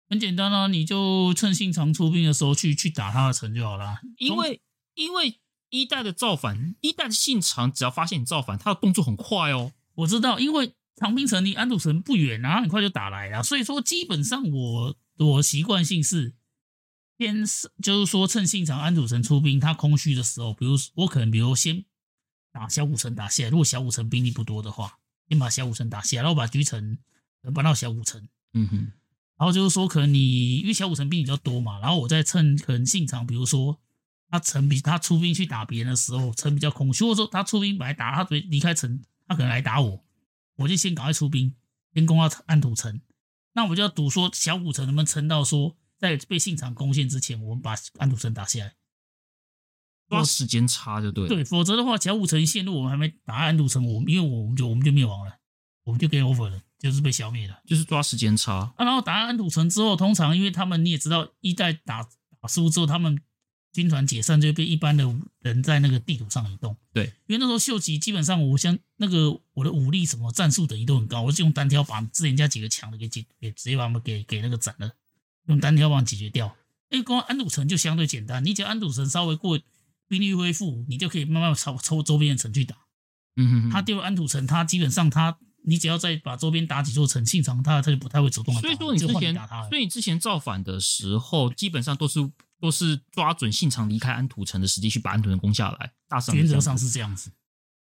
[0.09, 4.01] 很简单啊，你就趁信长出兵的时候去去打他的城就好了。
[4.19, 4.61] 因为
[4.95, 5.41] 因为
[5.71, 9.73] 一代的造反，一代的信长只要发现你造反，他的动作很快哦。
[9.95, 16.35] 我知道，因为长平城离安土城不远，然后很快就打来了，所以说基本上我我习惯性是
[17.19, 21.85] 先是就是说趁信长安土城出兵，他空虚的时候，比如我可能比如先
[22.53, 26.99] 打小武城打下来，如果小武城兵力不多的话，先把小武城打下来，然后把居城
[27.55, 28.93] 搬到小武城，嗯哼，
[29.39, 33.81] 然后就是说可能你因为小五城兵比较多嘛，然后我再趁可能信长，比如说
[34.31, 39.03] 他城比他出兵去打别人的时候，城比较空虚，或者说他出兵来打他离离开城。
[39.29, 40.05] 他可能来打我，
[40.55, 41.53] 我就先赶快出兵，
[41.93, 43.01] 先攻到安土城。
[43.55, 48.77] 那我就要赌说小五城能不能撑到说，在被信长攻陷之前，我们把安土城打下来。
[50.09, 51.27] 抓时间差就对。
[51.27, 55.41] 对，否则的话，小五城陷入我们还没打安土城，我们因为我们就我们就灭亡了，
[55.83, 58.55] 我们就 game over 了，就是被消灭了，就是抓时间差。
[58.55, 62.03] 啊，然后打安土城之后，通常因为他们你也知道，一代打
[62.41, 63.21] 打输之后，他们。
[63.73, 65.05] 军团解散就会被一般的
[65.41, 66.75] 人在那个地图上移动。
[66.95, 74.93] 对，因为那时候秀吉基本上，我像那个我的武力什么战术等级都很高，我就用单挑把之前家几个强的给解，给直接把他们给给那个斩了，
[75.49, 76.57] 用单挑把解决掉。
[76.89, 79.61] 哎，光安土城就相对简单，你只要安土城稍微过
[80.09, 82.77] 兵力恢复，你就可以慢慢抽抽周边的城去打。
[83.37, 85.37] 嗯哼哼，他丢了安土城，他基本上他
[85.67, 88.55] 你只要再把周边打几座城，信长他他就不太会主动。
[88.63, 89.35] 所以说你之前，
[89.69, 92.31] 所以你之前造反的时候，基本上都是。
[92.59, 97.31] 都是抓准信长离开安土城的时机去把安土城攻下来，大上原则上是这样子。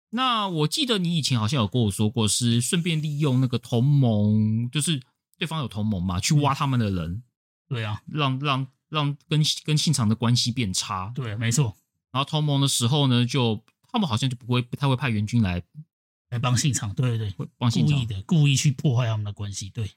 [0.09, 5.01] 那我记得你以前好像有跟我说过，是顺便利用那个同盟，就是
[5.37, 7.09] 对方有同盟嘛，去挖他们的人。
[7.09, 7.23] 嗯、
[7.69, 11.09] 对啊，让让让跟跟信长的关系变差。
[11.15, 11.73] 对，没错。
[12.11, 15.63] 然后同盟的时候呢，就他们好像就不会不太会派援军来
[16.35, 16.93] 来帮信长。
[16.93, 17.97] 对对对，帮信长。
[17.97, 19.69] 故意的，故意去破坏他们的关系。
[19.69, 19.91] 对。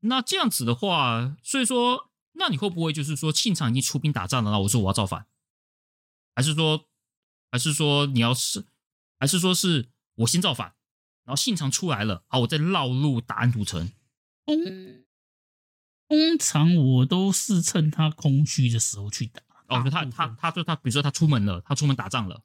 [0.00, 2.06] 那这样子的话，所以说。
[2.40, 5.26] 那你会不会就是说信长已经出兵打仗了，然后我说我要造反，
[6.36, 6.86] 还是说，
[7.50, 8.64] 还是说你要是，
[9.18, 10.76] 还是说是我先造反，
[11.24, 13.90] 然后信长出来了，好，我再绕路打安土城。
[14.46, 14.64] 通
[16.06, 19.42] 通常我都是趁他空虚的时候去打。
[19.66, 22.44] 哦，他他他说他，比如说他出门了，他出门打仗了，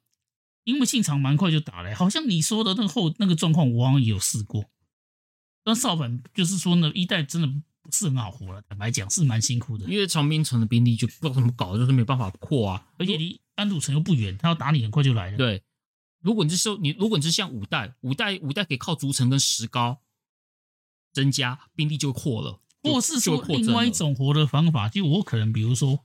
[0.64, 4.64] 因为信长蛮快就打了，好像你说的那个后那个状况，我好像也有试过。
[5.62, 7.48] 但少反就是说呢，一代真的
[7.82, 9.84] 不是很好活了，坦白讲是蛮辛苦的。
[9.86, 15.36] 因为长滨城的兵力就不知道怎么搞，就是没办法扩啊，而且离安土城又不远，他要打你很快就来了。
[15.36, 15.62] 对，
[16.20, 20.00] 如果你是说你，如果你是像五代，五代五代可以靠筑城跟石膏
[21.12, 26.04] 增加兵力就扩了，或是说另外一种活的方法，就我可能比如说。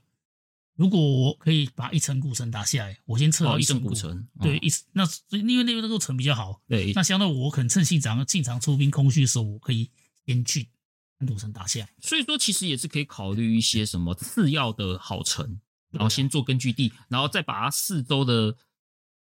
[0.80, 4.16] 如果我可以把一层古城打下来，我先撤到一层古城。
[4.38, 6.58] 哦、对，一那因为那边那个城比较好。
[6.66, 9.90] 对，那相对我可能趁信长信长出兵空虚的时候，我可以
[10.24, 10.70] 先去
[11.18, 11.88] 安土城打下来。
[12.00, 18.56] 所以说，其实也是可以考虑一些什么次要的好城，然后先做根据地，然后再把它四周的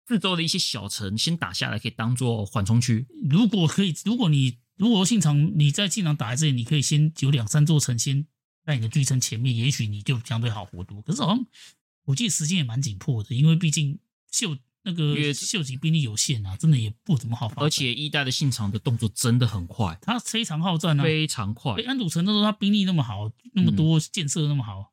[0.08, 3.08] 四周的一些小城先打下来，可以当做缓冲区。
[3.28, 8.28] 如果可以，如果你如果信长你在信长打来这里，你可以先有两三座城先。
[8.70, 11.02] 在你的据城前面，也许你就相对好活多。
[11.02, 11.44] 可是好像
[12.04, 13.98] 我记得时间也蛮紧迫的，因为毕竟
[14.32, 17.52] 秀那个秀吉兵力有限啊，真的也不怎么好。
[17.56, 21.82] 而且一代的信长的动作真的很快，他非常好战啊，非常快。
[21.88, 24.80] 安土城那时候他兵力那么好，那么多建设那么好。
[24.80, 24.86] 嗯。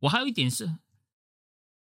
[0.00, 0.78] 我还有一点是，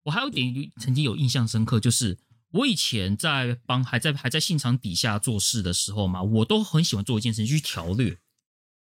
[0.03, 2.19] 我还有一点曾经有印象深刻，就是
[2.51, 8.19] 我以前在帮还在还在信长底下做事的时候嘛，我都很喜欢做一件事情，去调略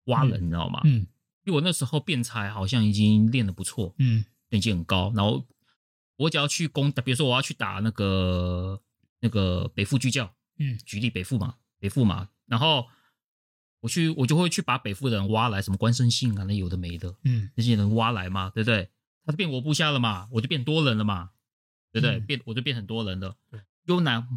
[0.07, 0.81] 挖人，嗯，你知道吗？
[0.83, 1.07] 嗯。
[1.43, 5.11] 因为我那时候辩才好像已经练得不错，嗯，等级很高。
[5.15, 5.45] 然后
[6.15, 8.81] 我只要去攻，比如说我要去打那个
[9.19, 12.29] 那个北附巨教，嗯，举例北附嘛，北附嘛。
[12.45, 12.87] 然后
[13.81, 18.89] 我去，我就会去把北附的人挖来，什么关胜信啊，那有的没的，嗯，那些人挖来嘛，对不对？
[19.25, 21.31] 他就变我部下了嘛，我就变多人了嘛，
[21.91, 22.19] 对不对？
[22.19, 23.37] 嗯、变我就变很多人了。
[23.85, 24.27] 优南，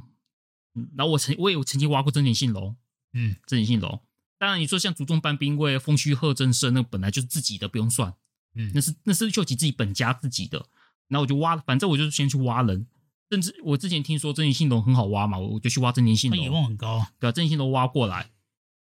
[0.97, 2.77] 然后我曾我也有曾经挖过真田信隆，
[3.13, 4.01] 嗯，真田信隆。
[4.39, 8.15] 当然，你说像竹中班兵卫、丰须贺正胜，那本来就是自己的，不用算。
[8.55, 10.67] 嗯，那是那是秀吉自己本家自己的。
[11.09, 12.87] 然后我就挖，反正我就先去挖人。
[13.31, 16.39] 甚至我之前听说真田信隆很好挖嘛，我就去挖真田信隆。
[16.39, 18.31] 他野望很高，对啊，真田信隆挖过来。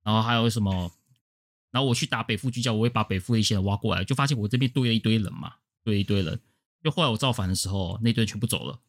[0.03, 0.91] 然后还有什么？
[1.71, 6.39] 然后我去打北附巨教，我会把北附的一些人挖过来，就发现我这边堆了一堆人嘛，堆了一堆人。
[6.83, 8.79] 就后来我造反的时候，那堆人全部走了。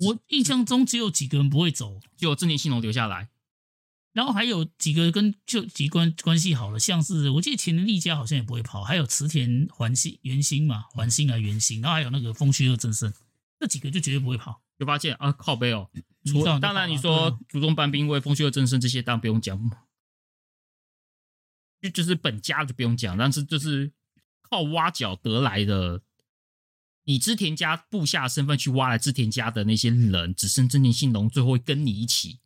[0.00, 3.28] 我印象中只有几个人不会走，就真田信隆留下来。
[4.18, 13.12] 然后还有几个跟就几关关系好的，像是我记得前田利家好像也不会跑，还有池田环星圆心嘛，环星啊圆心，然后还有那个风须二正胜，
[13.60, 14.60] 这几个就绝对不会跑。
[14.76, 15.88] 就发现啊，靠背哦。
[16.24, 19.56] 除当然你说竹中半兵卫、风须二正胜这些当然不用讲，
[21.80, 23.92] 就就是本家就不用讲，但是就是
[24.42, 26.02] 靠挖角得来的，
[27.04, 32.40] 以织田家部下身份去挖来织田家的那些人，只剩真田信隆最后会跟你一起。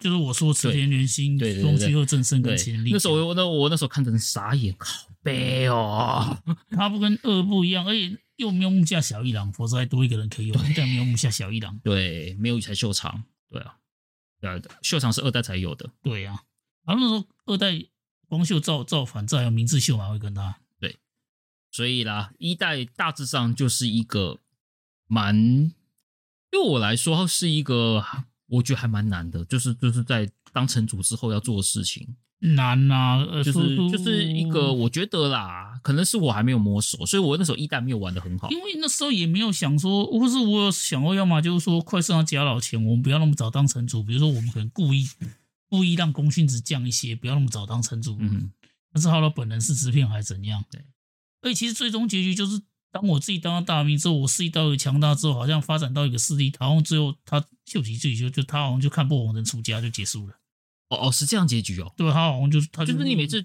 [0.00, 2.90] 就是我说池田元兴、丰须贺正胜跟前力。
[2.92, 6.36] 那时候我那我那时候看成傻眼，靠背哦，
[6.70, 11.78] 他不跟二不一样，而且又没有木下小一郎，否则还多一个人可以用，但没有木下小一郎。
[11.82, 13.24] 对，没有羽柴秀长。
[13.50, 13.76] 对啊，
[14.40, 15.90] 对啊，秀长是二代才有的。
[16.02, 16.42] 对啊，
[16.86, 17.84] 然后那时候二代
[18.28, 20.58] 光秀造造反，这还有明智秀马会跟他。
[20.78, 20.96] 对，
[21.70, 24.38] 所以啦，一代大致上就是一个
[25.06, 25.72] 蛮，
[26.50, 28.04] 对我来说是一个。
[28.48, 45.06] 我觉得还蛮难的，就是就是在当城主之后要做的事情难呐、啊，就是就是一个我觉得啦，可能是我还没有摸熟，所以我那时候一代没有玩的很好，因为那时候也没有想说，或是我有想过，要么就是说快上到甲老前，我们不要那么早当城主，比如说我们可能故意
[45.68, 48.50] 故意让功勋值降一些，不要那么早当城主，嗯，
[48.92, 50.64] 但是他的本人是直片还是怎样？
[50.70, 50.82] 对，
[51.42, 52.62] 而且其实最终结局就是。
[52.90, 60.34] 当我自己当了大名之后，我势力到了强大之后，好像发展到一个势力，然后最后他秀吉自己就就他好像就看破红尘出家就结束了。
[60.88, 61.92] 哦哦，是这样结局哦。
[61.96, 63.44] 对，他好像就是他就，就是你每次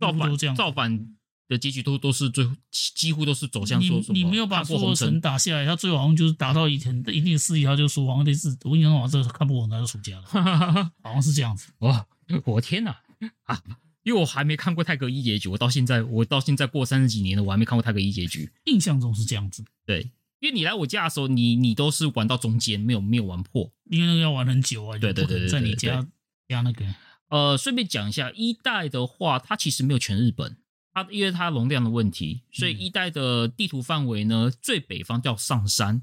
[0.00, 1.06] 造反这样造反
[1.48, 10.24] 的结局都都是最后几乎都是走向说什么你你没有把所有城打下来，他最后好像就是达到一定一定的势力，他就说好像类似我跟你讲，好像看破红尘就出家了，
[11.04, 11.70] 好像是这样子。
[11.80, 12.06] 哇，
[12.46, 12.96] 我天哪
[13.44, 13.62] 啊！
[14.02, 18.50] 因为我还没看过泰格一结局，我到现在我到现在过三十几年了，我还没看过泰格一结局。
[18.64, 24.98] 印象中是这样子，对，因为你来我家的时候，你你都是玩到中间，没有没有玩破，因为那个要玩很久啊。
[24.98, 26.06] 对对对对，在你家
[26.48, 26.84] 家那个。
[27.28, 30.56] 呃，顺便讲一下，一代的话，它其实没有全日本，
[30.92, 36.02] 它因为它容量的问题，所以一代的地图范围呢，最北方叫上山，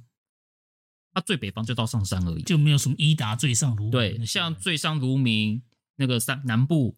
[1.13, 3.91] 它最北方就到上山而已，就没有什么伊达最上卢。
[3.91, 5.61] 对，像最上卢明
[5.97, 6.97] 那个山南部。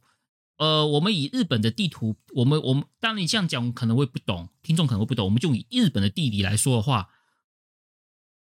[0.62, 5.26] 呃，我们以日本的地图，我们我们当然你这样讲可能会不懂，听众可能会不懂。
[5.26, 7.10] 我们就以日本的地理来说的话，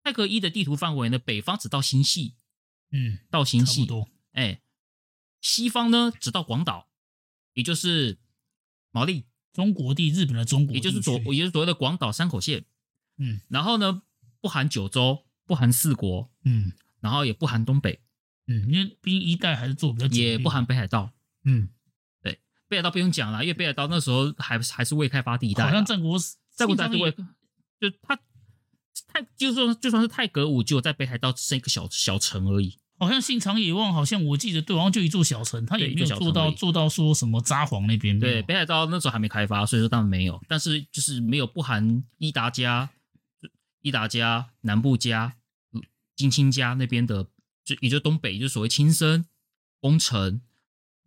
[0.02, 2.36] 太合一的地图范围呢，北方只到新系，
[2.90, 4.62] 嗯，到新潟多，哎，
[5.42, 6.88] 西方呢只到广岛，
[7.54, 8.18] 也就是
[8.92, 9.26] 毛利。
[9.52, 12.64] 中国地，日本的中国，也就是所也就是所谓的广岛山口线，
[13.18, 14.04] 嗯，然后呢
[14.40, 18.02] 不含九州，不含四国，嗯，然后也不含东北，
[18.48, 21.12] 嗯，因为毕竟一代还是做比较紧，也不含北海道，
[21.44, 21.68] 嗯。
[22.68, 26.18] 北海道不用讲了，因为北海道那时候还还是未开发地带，好像战国
[26.56, 28.18] 战国代就他
[29.08, 32.80] 太就算就算是太合五，就在北海道只剩一个小小城而已。
[32.98, 38.18] 好像信长野望，好像我记得对，好像就一座小城，他也没有做到做到说什么札幌那边。
[38.18, 42.90] 对，北海道那时候还没开发，所以说当然没有，但是就是没有不含伊达家、
[43.82, 45.36] 伊达家、南部家、
[46.16, 47.28] 金青家那边的，
[47.66, 49.26] 就也就东北，就所谓青森、
[49.82, 50.42] 宫城。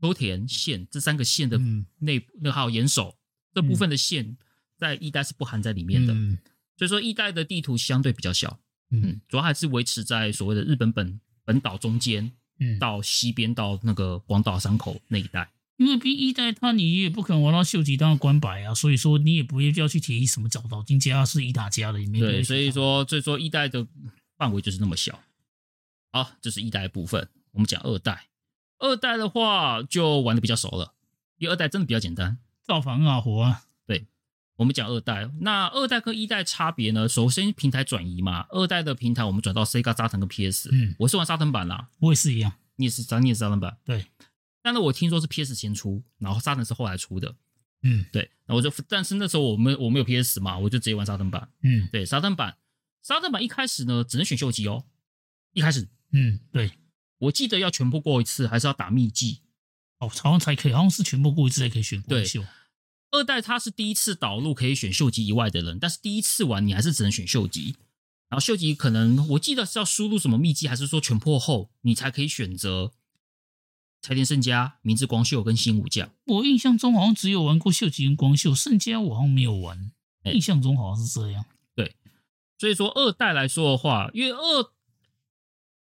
[0.00, 1.58] 秋田县这三个县的
[1.98, 3.16] 内，那、嗯、还有岩手
[3.52, 4.36] 这部分的县，
[4.76, 6.38] 在一代是不含在里面的，嗯、
[6.76, 12.30] 所以说一代的地图相对比较小，嗯，主要还是维持在所谓的日本本本岛中间，
[12.60, 15.50] 嗯，到西边到那个广岛山口那一带。
[15.78, 22.20] 因为比一代它你也不可能玩到秀吉当关白啊，所以说你也不会要去提什么找岛金家是伊达家的里面。
[22.20, 23.86] 对，所以说所以说一代的
[24.36, 25.20] 范围就是那么小。
[26.10, 28.27] 好，这是一代的部分，我们讲二代。
[28.78, 30.94] 二代的话就玩的比较熟了，
[31.38, 33.64] 因为二代真的比较简单，造反啊活啊。
[33.86, 34.06] 对，
[34.56, 37.08] 我们讲二代，那二代跟一代差别呢？
[37.08, 44.06] 首先平台转移嘛，二代的平台我们转到 Sega Saturn 跟 PS，嗯，我是玩沙腾版啦，我也是一样，你也是咱你也是沙腾版，对。
[44.60, 47.34] 但是我听说是 PS 先出，然后沙腾是后来出的，
[47.82, 48.30] 嗯，对。
[48.46, 52.56] 那我就，但是那时候我们我没有 PS 嘛，我就直接玩沙腾版，嗯，对，沙腾版，
[53.02, 54.84] 沙腾版一开始呢只能选秀吉哦，
[55.52, 56.70] 一开始，嗯，对。
[57.18, 59.40] 我记得要全部过一次，还是要打秘技？
[59.98, 62.44] 哦，好像才可以，好像是全部过一次才可以选过秀。
[63.10, 67.74] 二代它是第一次导入可以选秀吉以外的人，但是第一次玩你还是只能选秀吉。
[68.28, 72.92] 然后秀吉可能我记得是要输入什么秘籍，还是说全破后你才可以选择
[74.00, 76.10] 柴田胜家、明智光秀跟新武将。
[76.26, 79.90] 我印象中好像只有玩过秀吉跟光秀，胜家我好像没有玩。
[80.24, 81.44] 印象中好像是这样。
[81.74, 81.96] 对，
[82.58, 84.70] 所以说二代来说的话，因为二。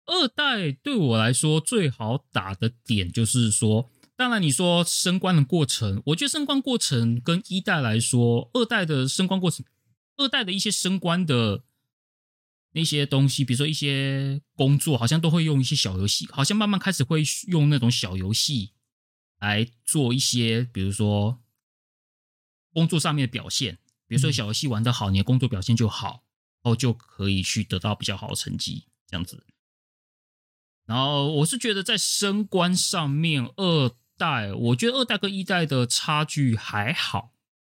[0.05, 9.65] 二代对我来说最好打的点就是说，当然你说升官的过程，我觉得升官过程跟一代来说，二代的升官过程，
[10.17, 11.63] 二代的一些升官的
[12.73, 18.73] 那些东西，比如说一些工作，好像都会用一些小游戏，好像慢慢开始会用那种小游戏
[19.39, 21.41] 来做一些，比如说
[22.71, 26.23] 工作上面的表现，比如说小游戏玩得好，你的工作表现就好，
[26.61, 29.43] 然后就可以去得到比较好的成绩，这样子。
[30.85, 37.33] 然后我是觉得在升官上面，二代我觉得二代跟一代的差距还好，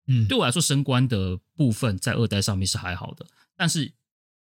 [0.08, 3.26] 嗯，对我来说升官的部分在二代上面是还好的，
[3.58, 3.94] 但是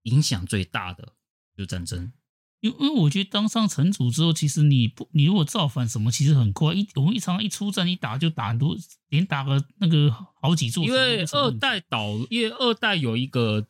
[0.03, 1.13] 影响最大的
[1.55, 2.11] 就是战争，
[2.59, 8.77] 因为因为我觉得当上城主之后，其实你不你如果造反什么，其实很快，一我们一场一出战一打就打很多，
[9.09, 10.83] 连打个那个好几座。
[10.83, 13.65] 因为二代导，因为二代有一个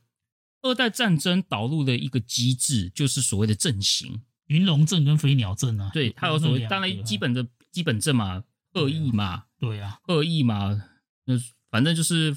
[0.63, 4.21] 二代战争导入的一个机制，就是所谓的阵型。
[4.47, 8.43] 云龙镇跟飞鸟镇啊，对，它有所谓，当然基本的基本阵嘛，
[8.73, 10.81] 恶意嘛，对啊，恶意嘛，
[11.25, 11.35] 那
[11.69, 12.35] 反正就是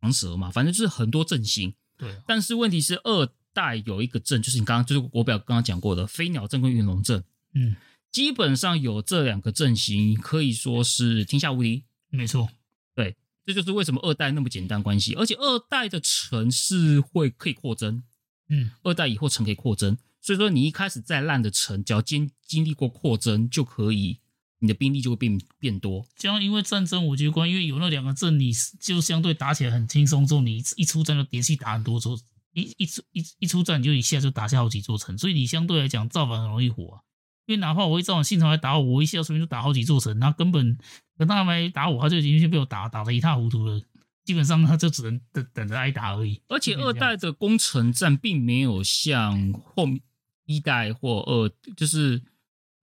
[0.00, 1.74] 长蛇嘛，反正就是很多阵型。
[1.98, 7.74] 对，啊，但是问题是二代有一个阵，就是你刚刚就是我表刚刚讲过的飞鸟镇跟云龙镇，嗯，
[8.12, 11.84] 基本上有这两个阵型，可以说是天下无敌。
[12.10, 12.48] 没错，
[12.94, 18.02] 对，这就是为什么二代那么简单关系，而且二代的城是会可以扩增，
[18.50, 19.96] 嗯，二代以后城可以扩增。
[20.26, 24.18] 所以说，你一开始再烂的城，只要经经历过扩增，就可以，
[24.58, 26.04] 你的兵力就会变变多。
[26.16, 28.50] 这样，因为战争，我觉得关，因为有那两个阵，你
[28.80, 30.26] 就相对打起来很轻松。
[30.26, 32.18] 之后你一出战就连续打很多座，
[32.54, 37.06] 一一出一一出战你就一下就打下好几座城，所以你相对来讲造反很容易火啊。
[37.46, 40.76] 因为哪怕我一造反信长来打我，我一下说不定就打好几座城，那根本
[41.16, 43.80] 等他来打我，他就已经被我打打得一塌糊涂了。
[44.24, 46.42] 基本上他就只能等等着挨打而已。
[46.48, 50.00] 而且二代的攻城战并没有像后面。
[50.46, 52.22] 一代或二，就是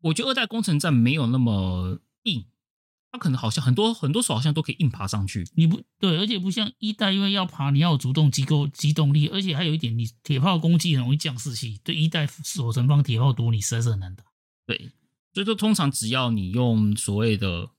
[0.02, 2.46] 我觉得二代攻城战没有那么硬，
[3.12, 5.48] 它可能好像很多很多手好像都可以硬爬上去。
[5.56, 11.80] 你不对，而且不像一代，因为要爬你要有主动机构机动力，而且还有一点，你铁炮攻击很容易降士气。
[11.84, 14.24] 对一代守城方铁炮多，你实在是很难打。
[14.66, 14.92] 对，
[15.34, 17.70] 所以说通常只要你用所谓的，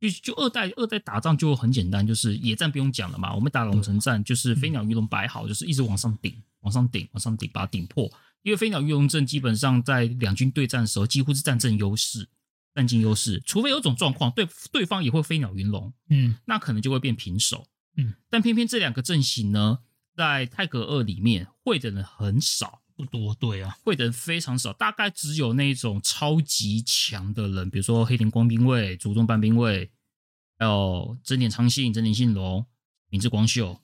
[0.00, 6.34] 就就二代二代打仗就很简单，就是野战不用讲了嘛，我们打龙城战就是飞鸟鱼龙摆好，就是一直往上顶。
[6.62, 8.10] 往上顶，往上顶，把它顶破。
[8.42, 12.28] 因为飞鸟御龙阵基本上在两军对战的时候，几乎是战阵优势。
[12.74, 17.66] 占尽优势，除非有种状况，对对方也会飞鸟云龙，嗯，那可能就会变平手，
[17.98, 19.80] 嗯，但偏偏这两个阵型呢，
[20.16, 29.90] 在泰格二里面会的人很少，不多，对啊，会的人非常少，大概只有那种超级强的人，比如说黑田光兵卫、竹中半兵卫，
[30.58, 32.64] 还有真田昌信、真田信隆、
[33.10, 33.82] 明智光秀，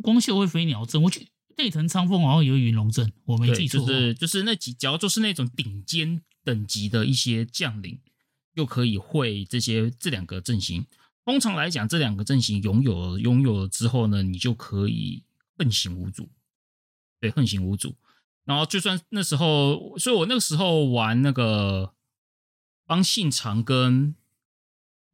[0.00, 8.00] 光秀会飞鸟阵，我去内藤昌丰好像有云龙阵，我没记错，就是就是那几，只要就是那种顶尖等级的一些将领。
[8.54, 10.84] 又可以会这些这两个阵型。
[11.24, 15.22] 通常来讲，这两个阵型拥有了拥有了之后呢，你就可以
[15.56, 16.28] 横行无阻。
[17.18, 17.94] 对，横行无阻。
[18.44, 21.94] 然后就算那时候，所以我那个时候玩那个
[22.86, 24.14] 帮信长跟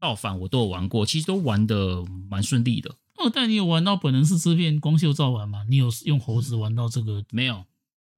[0.01, 2.97] 造反，我都有玩过，其实都玩的蛮顺利的。
[3.19, 5.65] 哦，但你有玩到本能是之变光秀造反吗？
[5.69, 7.25] 你有用猴子玩到这个？
[7.31, 7.65] 没有，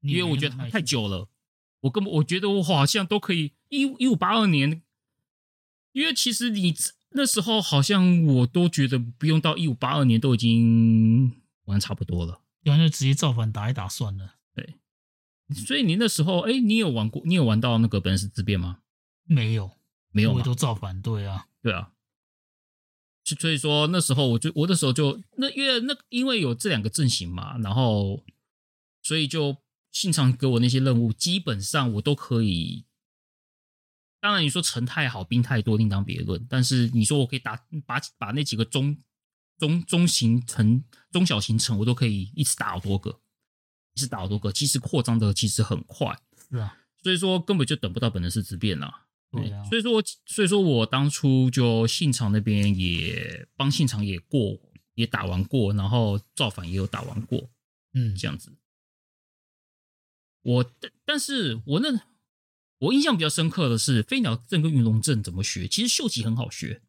[0.02, 1.28] 因为我觉得太久了。
[1.80, 4.82] 我根本我觉得我好像都可以一一五八二年。
[5.92, 6.72] 因为其实你
[7.10, 11.32] 那时候好像我都觉得不用到一五八二年都已经
[11.64, 14.34] 玩差不多了，然后就直接造反打一打算了。
[14.54, 14.74] 对，
[15.52, 17.20] 所以你那时候，哎，你有玩过？
[17.24, 18.78] 你有玩到那个本能是之变吗？
[19.24, 19.72] 没有，
[20.12, 21.90] 没有，我都造反，对啊，对啊。
[23.24, 28.24] 所以说那时候我就我那时候就那因为那因为有这两个阵型嘛，然后
[29.02, 29.56] 所以就
[29.92, 32.86] 信长给我那些任务，基本上我都可以。
[34.20, 36.46] 当然，你说城太好，兵太多，另当别论。
[36.48, 37.56] 但是你说我可以打
[37.86, 38.98] 把把那几个中
[39.58, 43.20] 中中型城、中小型城，我都可以一次打好多个，
[43.94, 44.52] 一次打好多个。
[44.52, 46.76] 其实扩张的其实很快，是啊。
[47.02, 49.06] 所以说根本就等不到本能寺之变了。
[49.30, 49.64] 对啊。
[49.64, 54.58] 所以说，所以说我当初就信长那边也帮信长也过，
[54.94, 57.50] 也打完过，然后造反也有打完过，
[57.94, 58.56] 嗯，这样子。
[60.42, 62.02] 我但但是我那。
[62.80, 65.68] 我印象比较深刻的是飞鸟阵跟云龙阵怎么学？
[65.68, 66.80] 其实秀吉很好学，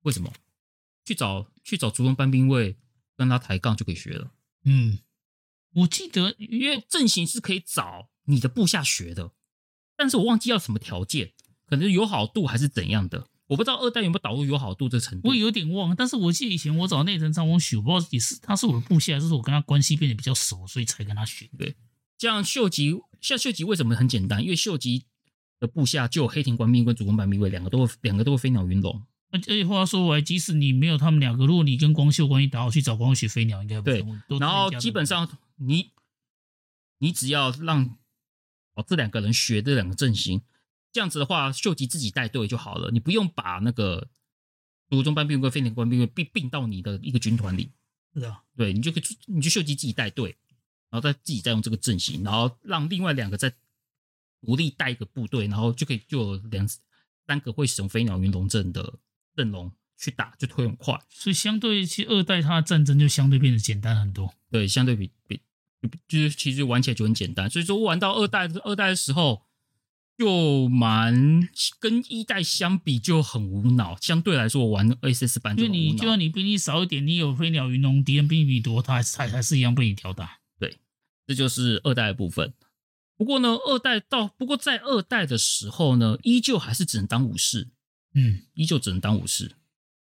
[0.00, 0.32] 为什么？
[1.04, 2.76] 去找去找竹中半兵卫
[3.16, 4.32] 跟他抬杠就可以学了。
[4.64, 4.98] 嗯，
[5.74, 9.30] 我记得因为阵型是可以找你的部下学的，
[9.96, 11.32] 但是我忘记要什么条件，
[11.66, 15.28] 可能友好度还是怎样的，我不知道二代有没有导入友好度这程度。
[15.28, 21.48] 我有点忘，但是我记得以前我找内藤昌丰学，我不知道也是他是我的部下，还是我跟他关系变得比较熟，所以才跟他学。
[21.56, 21.74] 对。
[22.18, 24.42] 像秀吉，像秀吉为什么很简单？
[24.42, 25.04] 因为秀吉
[25.60, 29.02] 的部下就有黑田官兵跟竹中半兵卫两个都会两个都会飞鸟云龙。
[29.30, 34.04] 而且话说回来，即使你没有他们两个，如果你跟光秀关系打好，去找光秀学飞鸟应该不对。
[34.40, 35.90] 然后基本上你
[36.98, 37.96] 你只要让
[38.76, 40.40] 哦这两个人学这两个阵型，
[40.92, 44.06] 这样子的话，秀吉自己带队就好了，你不用把那个
[44.88, 47.72] 竹中班兵卫跟飞鸟官兵卫并并到你的一个军团里。
[48.14, 50.36] 是啊，对你就可以，你就秀吉自己带队。
[50.88, 53.52] 然后再自己再用这个阵型，然后让另外两个再
[54.40, 56.66] 独立带一个部队，然后就可以就有两
[57.26, 58.94] 三个会使用飞鸟云龙阵的
[59.34, 60.96] 阵容去打，就推很快。
[61.10, 64.32] 所以相对其实二代它的战争就相对变得简单很多。
[64.48, 65.40] 对，相对比比
[66.08, 67.48] 就是其实玩起来就很简单。
[67.48, 69.42] 所以说玩到二代二代的时候，
[70.18, 73.96] 就蛮跟一代相比就很无脑。
[74.00, 80.38] 相对来说，我玩 ASS 版就很无脑，因为你就算你兵力少一点，你有飞鸟云龙，敌人兵力多，他还是还还是一样被你吊打。
[80.58, 80.78] 对
[81.26, 82.54] 这就是二代的部分。
[83.16, 87.68] 不过呢，二代到不过在二代的时候呢，依旧还是只能当武士，
[88.14, 89.52] 嗯，依旧只能当武士。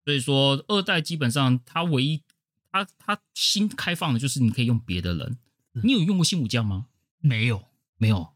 [0.03, 2.23] 所以说，二代基本上它唯一
[2.71, 5.37] 它它新开放的就是你可以用别的人。
[5.83, 6.87] 你有用过新武将吗？
[7.19, 7.65] 没有，
[7.97, 8.33] 没有，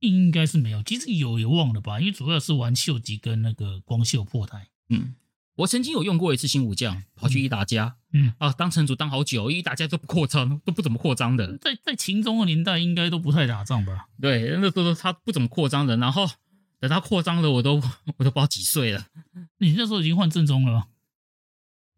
[0.00, 0.82] 应该是没有。
[0.82, 4.68] 其实有也忘了吧，因为主要是玩秀吉跟那个光秀破台。
[4.88, 5.14] 嗯。
[5.56, 11.58] 我曾经有用过一次新武将，跑去一打家，嗯啊，当城主当好久，一打家都不扩张，都不怎么扩张的。
[11.58, 14.08] 在在秦中的年代，应该都不太打仗吧？
[14.18, 15.98] 对，那时候他不怎么扩张的。
[15.98, 16.26] 然后
[16.80, 19.06] 等他扩张了，我都我都不知道几岁了。
[19.58, 20.86] 你那时候已经换正宗了吗？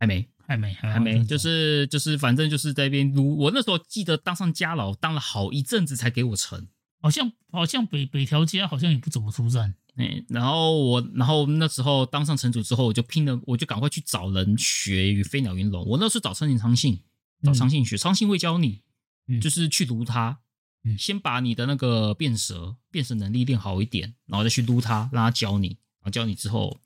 [0.00, 3.14] 还没，还没，还没，就是就是，反正就是在那边。
[3.14, 6.68] 我那时候记得当上家老，当了好一阵子才给我成。
[7.00, 9.74] 好像好像北北条家好像也不怎么出战。
[9.96, 15.84] 哎，然后我，然后那时候当上城主之后，我就拼了，我就赶快去找人学与飞鸟云龙。
[15.86, 17.00] 我那时候找苍井昌信，
[17.42, 18.80] 找昌信学，昌信会教你，
[19.40, 20.40] 就是去撸他，
[20.98, 26.80] 先把你的那个变蛇变蛇能力练好一点，然后再去撸他，让他教你，然后教你之后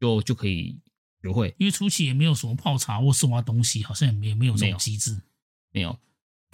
[0.00, 0.80] 就就可以
[1.22, 1.54] 学会。
[1.58, 5.20] 因为初期也没有什么泡茶或送他东西，好像也没有没有这种机制，
[5.72, 5.98] 没有，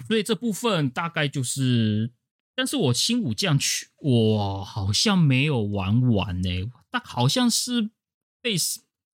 [0.07, 2.11] 所以这部分大概就是。
[2.55, 6.71] 但是我新武将去，我好像没有玩完呢、欸。
[6.89, 7.91] 但好像是
[8.41, 8.55] 被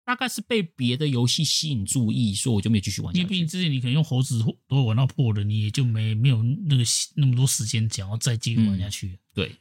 [0.05, 3.12] 大概是被别的游戏吸引注意，所以我就没有继续玩。
[3.16, 4.38] 因为毕竟之前你可能用猴子
[4.68, 6.84] 都会玩到破了，你也就没没有那个
[7.16, 9.18] 那么多时间想要再继续玩下去、嗯。
[9.34, 9.57] 对，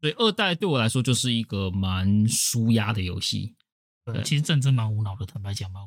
[0.00, 3.56] 所以二代对我来说就是一个蛮舒压的游戏。
[4.12, 5.80] 对，其实战争蛮无脑的，坦白讲嘛，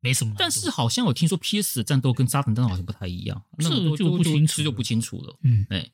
[0.00, 0.34] 没什么。
[0.38, 5.36] 但是好像我听说 PS 的战斗跟沙腾战斗好像不太一样，这那个就不清楚，就不清楚了。
[5.42, 5.90] 嗯，哎，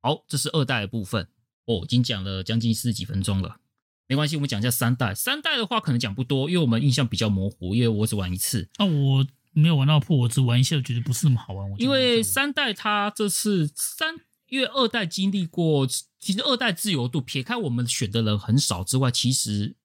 [0.00, 1.28] 好，这是二代的部分。
[1.66, 3.60] 哦，已经讲了将近四十几分钟了，
[4.08, 5.14] 没关系，我们讲一下三代。
[5.14, 8.68] 三代的话可能讲不多，因为我们印象比较模糊，因为我只玩一次。
[8.78, 11.70] 那、啊、我没有玩到破，我只玩一下，觉得不是那么好玩。
[11.78, 14.16] 因为三代它这次三，
[14.48, 19.76] 因为二代经历过，其实二代自由度撇开我们选的人很少之外，其实。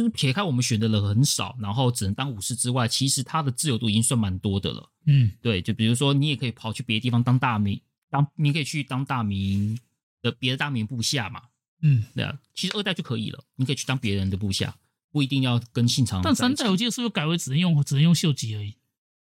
[0.00, 4.90] 就是撇开我们选的人很少，然后只能当武士之外，其实他的自由度已经算蛮多的了。
[5.04, 7.78] 嗯，对，就比如说你也可以跑去别的地方当大名，
[8.08, 9.78] 当你可以去当大名
[10.22, 11.42] 的别的大名部下嘛。
[11.82, 14.74] 嗯，对啊，其实二代就可以了，你可以去当别人的部下，
[15.12, 16.22] 不一定要跟信长。
[16.22, 18.76] 但三代我记得是不是改为只能用只能用秀吉而已？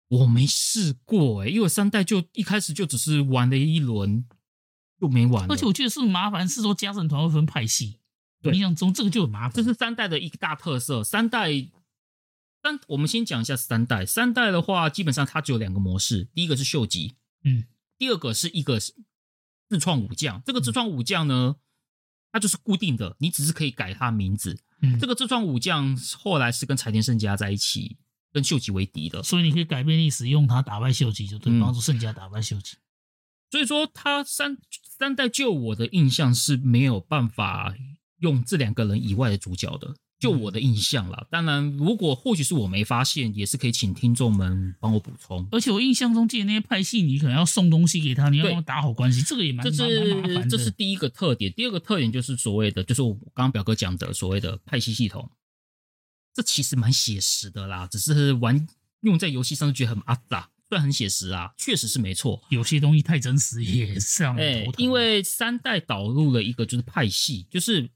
[0.07, 4.23] 我没试过哎、欸，因为三代就一开始就只是玩了一轮
[4.97, 7.97] 就没玩了，而且我记得是麻烦是说家政团会分派系。
[8.51, 11.03] 印象中这个就很麻烦，这是三代的一个大特色。
[11.03, 11.49] 三代
[12.61, 14.05] 三，我们先讲一下三代。
[14.05, 17.65] 三代的话，基本上它只有两个模式，第一个是秀吉，嗯，
[17.97, 20.41] 第二个是一个自创武将。
[20.45, 21.57] 这个自创武将呢，
[22.31, 24.59] 它就是固定的，你只是可以改它名字。
[24.81, 27.97] 嗯，这个自创武将后来是跟柴田胜家在一起，
[28.31, 32.77] 跟秀吉为敌的，所以你可以改变历史，用它打败秀吉，就对，帮助胜家打败秀吉。
[33.51, 34.57] 所以说，他三
[34.97, 37.75] 三代就我的印象是没有办法。
[38.23, 41.27] 用这两个人以外的主角的，就我的印象啦。
[41.29, 45.45] 当然，如果或许是我没发现，也是可以请听众们帮我补充。
[45.51, 50.57] 而且我印象中记得那些派系，你可能要送东西给他，你要打好关系，这个也蛮这是蛮麻烦的。
[50.57, 51.51] 这是第一个特点。
[51.51, 55.29] 第二个特点就是所谓的，就是我刚刚表哥讲的所谓的派系系统。
[56.33, 58.65] 这其实蛮写实的啦，只是玩
[59.01, 60.49] 用在游戏上就觉得很阿杂。
[60.69, 62.41] 虽然很写实啊，确实是没错。
[62.49, 64.81] 有些东西太真实也是让人头疼。
[64.81, 67.91] 因为三代导入了一个就是派系，就是。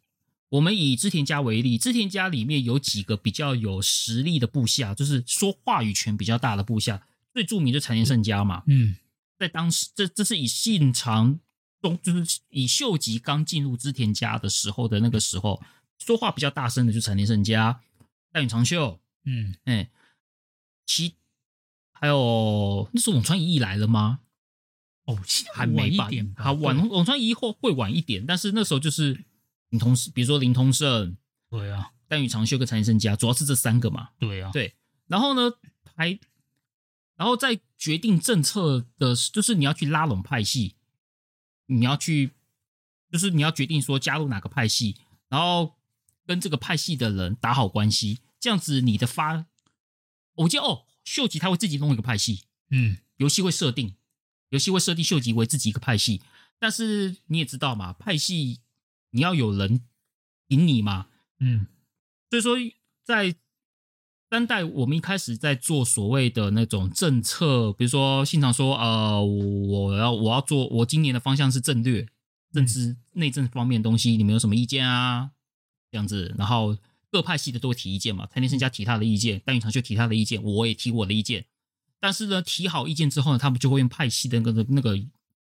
[0.49, 8.63] 我们以织田家为例，织田家里面有几个比较有实力的部下，就是说话语权比较大的部下，最著名就是柴田胜家嘛。
[8.67, 8.95] 嗯，
[9.37, 11.37] 在当时，这这是以信长
[11.81, 15.61] 中，就是以秀吉刚进入织田家的时候的那个时候，
[15.99, 17.81] 说话比较大声的就是柴田胜家、
[18.31, 19.01] 大庾长秀。
[19.25, 19.89] 嗯，哎，
[20.85, 21.15] 其
[21.91, 24.21] 还有那时候陨川一役来了吗？
[25.03, 25.19] 哦，
[25.53, 26.09] 还没吧？
[26.37, 29.25] 好晚，陨川一役后会晚一点，但是那时候就是。
[29.69, 31.17] 林通胜，比如说林通胜，
[31.49, 34.09] 对啊，丹羽长秀跟柴田胜家，主要是这三个嘛。
[34.17, 34.75] 对啊，对。
[35.07, 35.53] 然后呢，
[35.95, 36.17] 还，
[37.15, 40.75] 然后在决定政策的，就是你要去拉拢派系，
[41.65, 42.31] 你要去，
[43.11, 44.95] 就是你要决定说加入哪个派系，
[45.27, 45.75] 然后
[46.25, 49.45] 跟这个派系的人打好关系，这样子你的发，
[50.35, 53.95] 我记得哦，秀吉他会自己弄一个派系，嗯，游戏会设定，
[54.49, 56.21] 游戏会设定秀吉为自己一个派系，
[56.59, 58.61] 但是你也知道嘛，派系。
[59.17, 59.81] 你要有人
[60.49, 61.07] 引你嘛，
[61.39, 61.65] 嗯，
[62.29, 62.55] 所以说
[63.03, 63.33] 在
[64.29, 72.05] 三代，我们一开始在做所谓的那种政策，比如说信长说，呃，我要我要做，我今年的方向是战略、
[72.51, 75.31] 政治、内政方面的东西，你们有什么意见啊？
[75.89, 76.77] 这样子，然后
[77.09, 81.45] 各派系的都会提意见嘛，柴田胜家提他的意见，丹羽长秀提他的意见，我也提我的意见，
[81.99, 84.99] 但是呢，提好意见之后呢，他们就会用派系的那个那个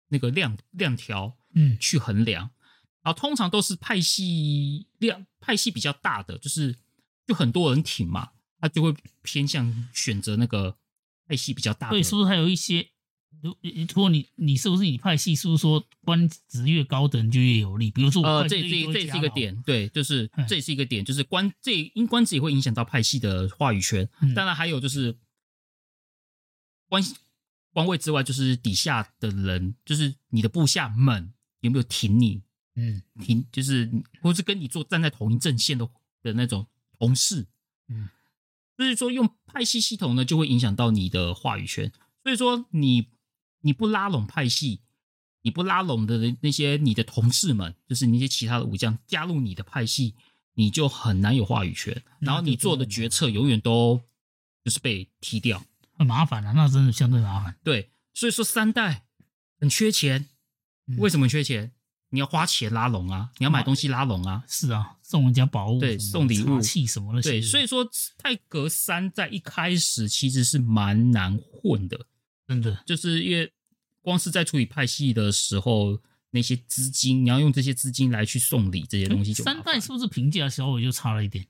[0.08, 2.50] 那个量量条，嗯，去衡量。
[3.02, 6.76] 啊，通常都是派系量派系比较大的，就是
[7.26, 10.76] 就很多人挺嘛，他就会偏向选择那个
[11.26, 11.92] 派系比较大的。
[11.92, 12.88] 对，是不是还有一些？
[13.40, 17.90] 如如果你你是不是你派系是不是说官职越高的人就越有利？
[17.90, 24.08] 比如说我，呃，这这这是一个点，对，就是这是一个点，就是官这因官职也会影响到派系的话语权。
[24.20, 25.18] 嗯、当然还有就是
[26.88, 27.02] 官
[27.72, 31.32] 官位之外，就是底下的人，就是你的部下们
[31.62, 32.42] 有没有挺你？
[32.74, 33.90] 嗯，挺就是，
[34.22, 35.88] 或是跟你做站在同一阵线的
[36.22, 36.66] 的那种
[36.98, 37.46] 同事，
[37.88, 38.08] 嗯，
[38.76, 41.92] 所以说用派系系统呢，就会影响到你的话语权。
[42.22, 43.08] 所以说你
[43.60, 44.80] 你不拉拢派系，
[45.42, 50.14] 你不拉拢的那些你的同事们，就是那些其他的武将加入你的派系，
[50.54, 52.02] 你就很难有话语权。
[52.20, 54.00] 然后你做的决策永远都
[54.64, 55.62] 就是被踢掉，
[55.98, 57.58] 很麻烦啊，那真的相对麻烦。
[57.62, 59.04] 对，所以说三代
[59.58, 60.28] 很缺钱，
[60.98, 61.72] 为什么缺钱？
[62.14, 63.30] 你要花钱拉拢啊！
[63.38, 64.44] 你要买东西拉拢啊！
[64.46, 67.22] 是啊，送人家宝物，对，送礼物、器什么的。
[67.22, 67.88] 对，所以说
[68.18, 72.06] 太合三在一开始其实是蛮难混的，
[72.46, 73.50] 真的，就是因为
[74.02, 75.98] 光是在处理派系的时候，
[76.32, 81.46] 那些资金你要用这些资金来去送礼这些东西就，三代是不是评价稍微就差了一点？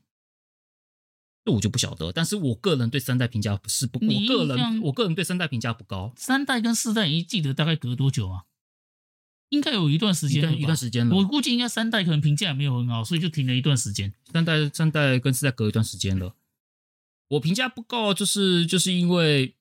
[1.45, 6.13] 这我就不晓得，但是我个人对三代评价不是不，我个人我个人对三代评价不高。
[6.17, 8.45] 三代跟四代，你记得大概隔多久啊？
[9.53, 11.15] 应该有一段时间，一段时间了。
[11.15, 14.11] 我估计应该三代可能评价也没有很好，所以就停了一段时间。
[14.33, 16.35] 三代三代跟四代隔一段时间了。
[17.29, 19.55] 我评价不高，就是就是因为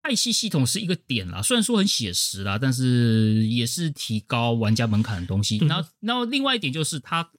[0.00, 5.58] 派系系统是一个点啦，虽然说很写实啦，但是也是提高玩家门槛的东西。
[5.58, 7.32] 然后然后另外一点就是它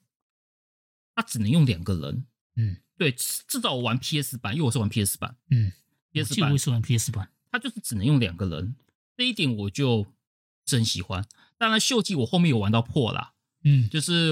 [1.15, 2.25] 它只能用两个人。
[2.57, 5.37] 嗯，对，至少我玩 PS 版，因为我是玩 PS 版。
[5.51, 5.71] 嗯
[6.11, 8.75] ，PS 版我是玩 PS 版，它就是只能用两个人，
[9.15, 10.05] 这一点我就。
[10.69, 11.25] 真喜欢，
[11.57, 14.31] 当然秀吉我后面有玩到破啦，嗯，就是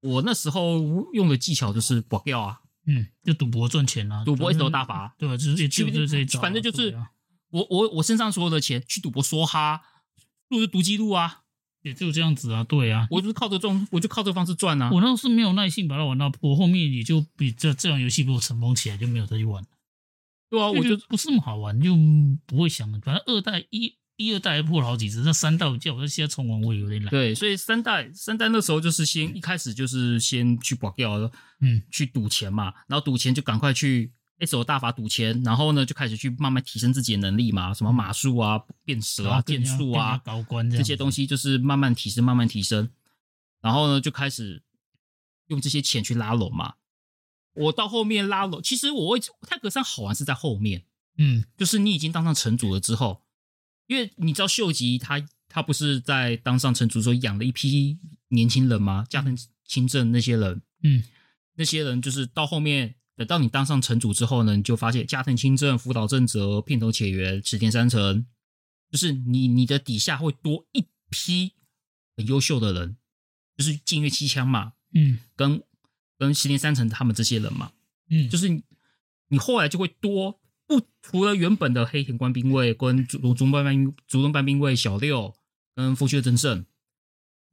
[0.00, 5.36] 我那时候用的技巧就是博掉啊，嗯，就赌博赚钱啊，赌博一手大法，对吧？
[5.36, 6.96] 就是就就是这一招，反正就是
[7.50, 9.82] 我我我身上所有的钱去赌博梭哈，
[10.48, 11.42] 录就读记录啊，
[11.82, 14.90] 也就这样子啊，对啊，我就是靠这种，我就靠这个方式赚啊。
[14.92, 19.64] 我那时候是没有耐性把它玩到破，后面也就比这这样游戏被我尘封起来，就没有再去玩。
[20.50, 21.94] 对啊，我就不是那么好玩，就
[22.46, 23.00] 不会想了。
[23.00, 23.96] 反正二代一。
[24.18, 27.08] 一二代还破了好几次，那三代我叫我现在重玩我也有点懒。
[27.08, 42.90] 对，所以三代三代那时候就是先一开始就是先去保掉，嗯，去赌钱嘛，然后赌钱就赶快去 S O 大法赌钱，然后呢就开始去慢慢提升自己的能力嘛，什么马术啊、变蛇啊、剑术啊、高官这，这些东西就是慢慢提升，慢慢提升，
[43.60, 44.64] 然后呢就开始
[45.46, 46.74] 用这些钱去拉拢嘛。
[47.54, 50.82] 我到后面拉拢，其实我会泰格山好玩是在后面，
[51.18, 53.22] 嗯，就是你已经当上城主了之后。
[53.88, 59.04] 因为你知道秀吉他他不是在当上城主时候养了一批年轻人吗？
[59.08, 61.02] 加藤清正那些人，嗯，
[61.54, 68.26] 那些人就是到后面等到你当上城主之后呢，你就发现加藤清正、福岛正则、片头且元、池田三成，
[68.92, 71.52] 就是你你的底下会多一批
[72.16, 72.96] 很优秀的人，
[73.56, 75.62] 就是近月七枪嘛，嗯，跟
[76.18, 77.72] 跟池田三成他们这些人嘛，
[78.10, 78.48] 嗯，就是
[79.28, 80.38] 你后来就会多。
[80.68, 85.34] 不，除了原本的黑田官兵卫跟竹竹中半兵竹中半兵卫小六
[85.74, 86.66] 跟富樫义正，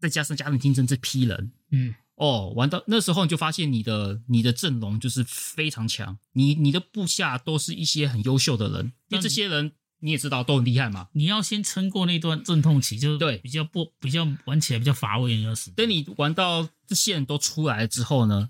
[0.02, 11.08] 再加上加藤清正这批人，嗯，哦，玩到那时候你就发现你的你的阵容就是非常强，你你的部下都是一些很优秀的人，因为这些人你也知道都很厉害嘛。
[11.14, 15.72] 你要先撑过那段阵痛期，就是对比较不比较玩起来比较乏味的时。
[15.72, 18.50] 等你玩到这些人都出来之后呢，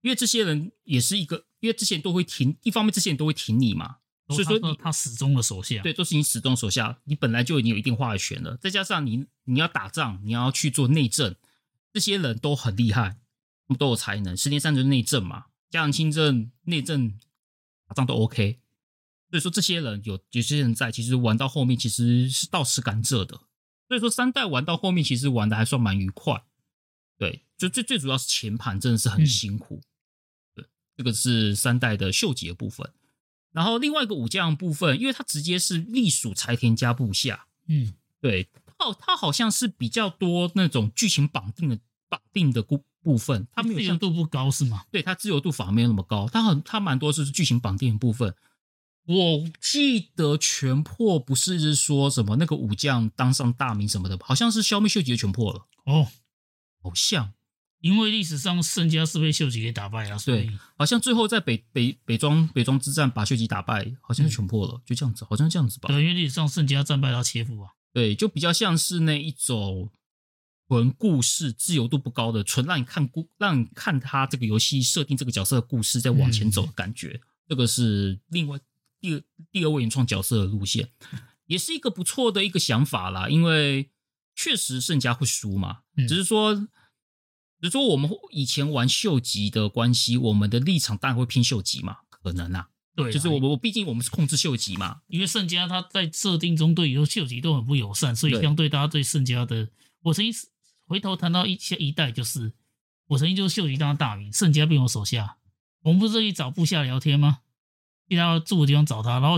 [0.00, 1.45] 因为这些人也是一个。
[1.60, 3.96] 因为之前都会挺，一方面这些人都会挺你嘛，
[4.28, 8.56] 所以说你他始终的手下，对，都是你始终手下，你本来就已经有一定话语权了。
[8.56, 11.34] 再加上你你要打仗，你要去做内政，
[11.92, 13.16] 这些人都很厉害，
[13.78, 14.36] 都有才能。
[14.36, 17.18] 十年三就是内政嘛，加上清政内政
[17.88, 18.60] 打仗都 OK。
[19.30, 23.40] 所以说这些人有有些人在，其实玩到后面其实是到此甘蔗的。
[23.88, 26.44] 所以说三代玩到后面其实玩的还算蛮愉快。
[27.16, 29.76] 对，就最最主要是前盘真的是很辛苦。
[29.76, 29.88] 嗯
[30.96, 32.90] 这个是三代的秀吉的部分，
[33.52, 41.78] 然后另外一个武将部分，因为他直接是隶属柴田家部下，嗯，对，它它好像是比较多那种剧情绑定的
[42.08, 44.84] 绑定的部部分，他没有自由度不高是吗？
[44.90, 48.34] 对，他自由度反而没有那么高，他很他蛮多是剧情绑定的部分。
[49.08, 56.08] 我记得全破不是是说什么那个武将当上大名什么的，好像是消灭秀吉的全破了哦，
[56.82, 57.32] 好像。
[57.86, 65.86] 因为历史上盛家是被秀吉给打败了，所以对，好像最后在北北北庄北庄之战把秀吉打败，好像是全破了，嗯、就这样子，好像这样子吧。
[65.88, 67.70] 对，因为历史上盛家战败到切腹啊。
[67.92, 69.88] 对，就比较像是那一种
[70.66, 77.20] 纯故事自由度不高的，纯让你看故让你看他这个游戏设定这个角色的故事在往前走的感觉。
[77.22, 78.58] 嗯、这个是另外
[79.00, 79.22] 第二
[79.52, 80.88] 第二位原创角色的路线，
[81.46, 83.28] 也是一个不错的一个想法啦。
[83.28, 83.90] 因为
[84.34, 86.66] 确实盛家会输嘛，嗯、只是说。
[87.66, 99.68] 比如说，我们以前玩秀吉的关系，我们的立场当然会偏秀吉嘛，可能啊，对，就是我们，我毕竟我们是控制秀吉嘛，因为胜家他在设定中对以后秀吉都很不友善，所以相对大家对胜家的，
[100.02, 100.32] 我曾经
[100.86, 102.52] 回头谈到一些一代，就是
[103.08, 105.38] 我曾经就是秀吉当大名，胜家变我手下，
[105.82, 107.40] 我们不是去找部下聊天吗？
[108.08, 109.36] 去他住的地方找他，然后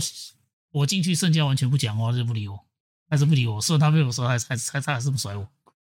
[0.73, 2.67] 我进去，胜家完全不讲话，就不理我，
[3.09, 5.49] 还是不理我，虽然他被我说还还还他还是不甩我。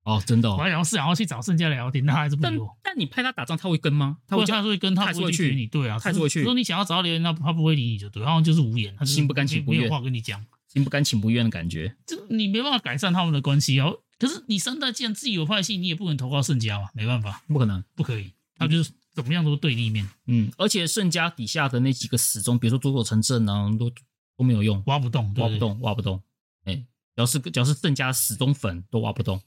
[0.05, 2.77] 哦，真的、哦，我还想是想要去找盛家聊天，他还是不理我。
[2.83, 4.19] 但你派他打仗，他会跟吗？
[4.27, 5.67] 他会，他会跟，他不会拒绝你。
[5.67, 6.41] 对啊，他会去。
[6.41, 11.97] 如果你想要找他聊天，那他不会理你就对，然后就是无言，他心不甘情不愿，没有话跟你讲，心不甘情不愿的感觉。
[12.07, 13.91] 就你没办法改善他们的关系啊。
[14.19, 18.31] 可是你三代既然自己有派系，你也不能投靠盛家嘛，没办法，不可能，不可以。
[18.57, 20.09] 他就是怎么样都对立面。
[20.27, 23.91] 嗯，而且盛家底下的那几个死忠，比如说佐佐成正啊，都
[24.37, 26.23] 都没有用，挖不动，挖不动，挖不动。
[26.65, 26.85] 哎，只
[27.17, 29.41] 要是只要是盛家死忠粉，都挖不动，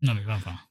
[0.00, 0.68] 那没办法。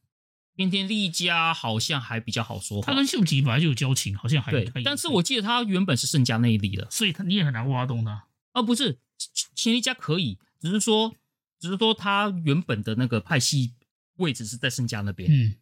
[0.56, 4.72] 边田利家好像还比较好说话，他跟秀吉本来就有交情，好像还对。
[4.84, 8.28] 但是我记得他原本是胜家那一里的，所以他你也很难挖动他。
[8.52, 11.16] 啊，不是，前田利家可以，只是说，
[11.60, 13.74] 只是说他原本的那个派系
[14.18, 15.56] 位置是在圣家那边，嗯，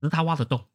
[0.00, 0.66] 只是他挖得动，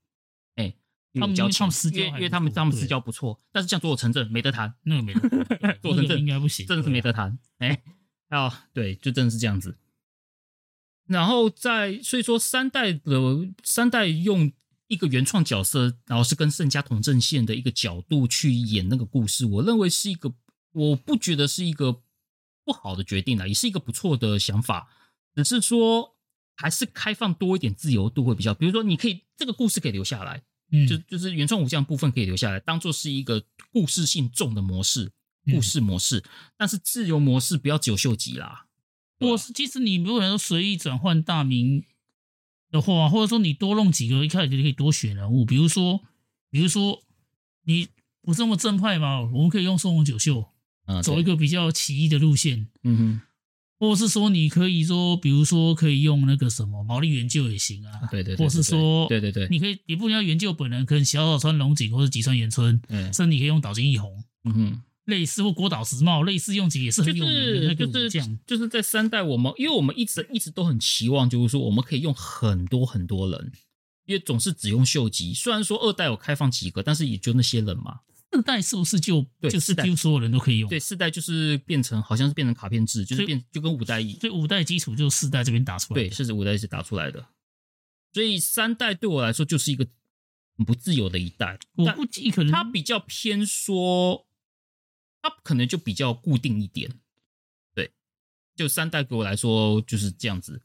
[0.56, 0.78] 哎、欸，
[1.20, 7.68] 他们交他们私交，因为他们他们私交不错，但是像佐佐城镇没得谈，那个没得谈，佐佐城镇应该不行，真的是没得谈，哎、
[8.30, 9.78] 欸，哦，对，就真的是这样子。
[11.12, 13.02] 然后在所以说三代的
[13.64, 14.52] 三代用
[14.88, 20.34] 一个原创角色，然后是跟圣家同阵线的一个角度去演那个故事，我认为是一个，
[20.72, 22.02] 我不觉得是一个
[22.64, 24.88] 不好的决定啦，也是一个不错的想法，
[25.36, 26.16] 只是说
[26.56, 30.42] 还是开放多一点自由度会比较，比如说你可以这个故事可以留下来，
[30.72, 35.12] 嗯，就就是原创武将部分可以留下来，当做是一个故事性重的模式，
[35.52, 36.24] 故事模式，
[36.58, 38.68] 但是自由模式不要只有秀吉啦。
[39.22, 41.84] 或是其实你如果说随意转换大名
[42.72, 46.02] 的话，或者说你多弄几个，一开始就可以多选人物，比如说，
[46.50, 47.02] 比如说
[47.66, 47.88] 你
[48.22, 50.50] 不是那么正派嘛，我们可以用松永久秀，
[50.86, 53.22] 啊，走一个比较奇异的路线，嗯哼，
[53.80, 64.82] 或者是说你可以说，比如说可以用那个什么毛利元就也行啊，对对，或是说，对对对，你可以也不一定要元就本人，可能小岛川龙井或者吉川元春，嗯，甚至你可以用岛津义弘，嗯哼。
[65.06, 73.52] 类似或国岛石茂，类似用几个也是很有名的那个武将，就是就是在三代我们，因为我们一直一直都很期望，就是说我们可以用很多很多人，
[74.06, 75.34] 因为总是只用秀吉。
[75.34, 78.02] 虽然说二代有开放几个，但是也就那些人嘛。
[78.34, 80.70] 四代是不是就对就四代所有人都可以用？
[80.70, 84.20] 对，四代就是变成好像是变成卡片制，就是变就跟五代一样。
[84.22, 87.26] 所以五代基础就是四代这边打出来的，对，是五代是打出来的。
[88.14, 89.86] 所以三代对我来说就是一个
[90.56, 91.60] 很不自由的一代。
[91.76, 94.28] 我估计可能它比较偏说。
[95.22, 96.92] 它可能就比较固定一点，
[97.74, 97.92] 对，
[98.56, 100.62] 就三代给我来说就是这样子。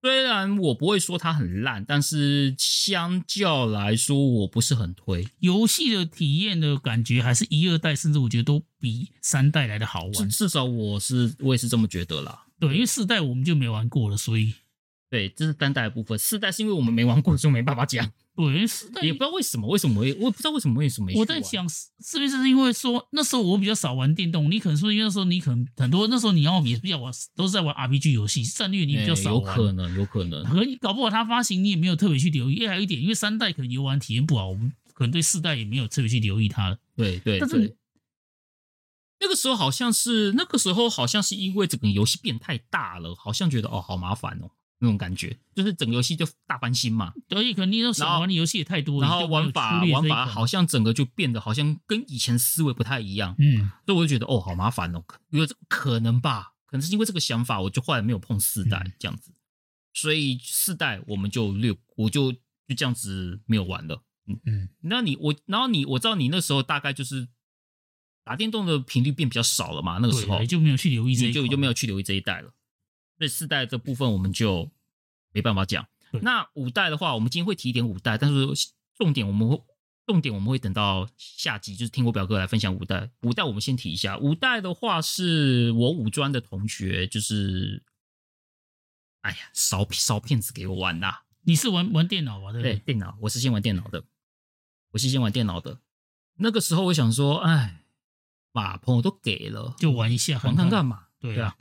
[0.00, 5.26] 虽然我不会说它很烂，但是相较来说，我不是很推。
[5.40, 10.30] 游戏的体验的感觉，还是一二代，甚至我觉得都比三代来的好玩。
[10.30, 12.46] 至少我是我也是这么觉得啦。
[12.60, 14.54] 对，因为四代我们就没玩过了，所以
[15.10, 16.18] 对，这是三代的部分。
[16.18, 18.10] 四代是因为我们没玩过，所以没办法讲。
[18.36, 21.10] 对，四代也不知道为什么，为什么我也我也不知道为什么为什么。
[21.16, 29.44] 我在想，是不是是因为说那时候我比较少玩电动，你可能说因为那时候你可能很多那时候你要也比较玩，都是在玩 RPG 游戏，战略你比较少玩。
[29.44, 30.44] 有可能，有可能。
[30.44, 32.68] 可你搞不好它发行你也没有特别去留意。
[32.68, 36.78] 还有一点，因为三代可能游玩体验不好，我们可能对四代也没有特别去留意它。
[36.94, 37.40] 对对。
[37.40, 37.76] 但是
[39.20, 44.50] 那个时候好像是那个时候好像是因为整个游戏变太大了，好像觉得哦好麻烦哦。
[44.80, 47.12] 那种感觉，就是整个游戏就大翻新嘛。
[47.28, 53.34] 对，可能你那时候玩的游戏也太多了，然后玩法玩法好像整个就变得好像跟以前思维不太一样。
[53.38, 55.02] 嗯，所以我就觉得哦，好麻烦哦。
[55.30, 59.30] 因为这可能吧，可能是因为这个想法，我就后来没有碰四代这样子。
[59.30, 59.34] 嗯、
[59.94, 64.02] 所以四代我们就略，我就就这样子没有玩了。
[64.28, 67.26] 嗯嗯，那你我，然后你我知道你那时候大概就是
[68.22, 72.52] 打电动的频率变比较少了嘛，那个时候就没有去留意这，就就没有去留意这一代了。
[73.18, 74.70] 所以四代这部分我们就
[75.32, 75.86] 没办法讲。
[76.22, 79.62] 那五代的话，我们今天会提一点五代，但是重点我们会
[80.06, 83.10] 重点我们会等到下集，就是听我表哥来分享五代。
[83.20, 87.82] 五代我们先提一下，五代的话是我五专的同学，就是
[89.20, 91.12] 哎呀，烧烧片子给我玩的。
[91.42, 92.62] 你是玩玩电脑玩的？
[92.62, 94.04] 对，电脑，我是先玩电脑的，
[94.92, 95.80] 我是先玩电脑的。
[96.36, 97.84] 那个时候我想说，哎，
[98.52, 101.08] 把朋友都给了，就玩一下，玩看看嘛。
[101.20, 101.54] 对，对啊。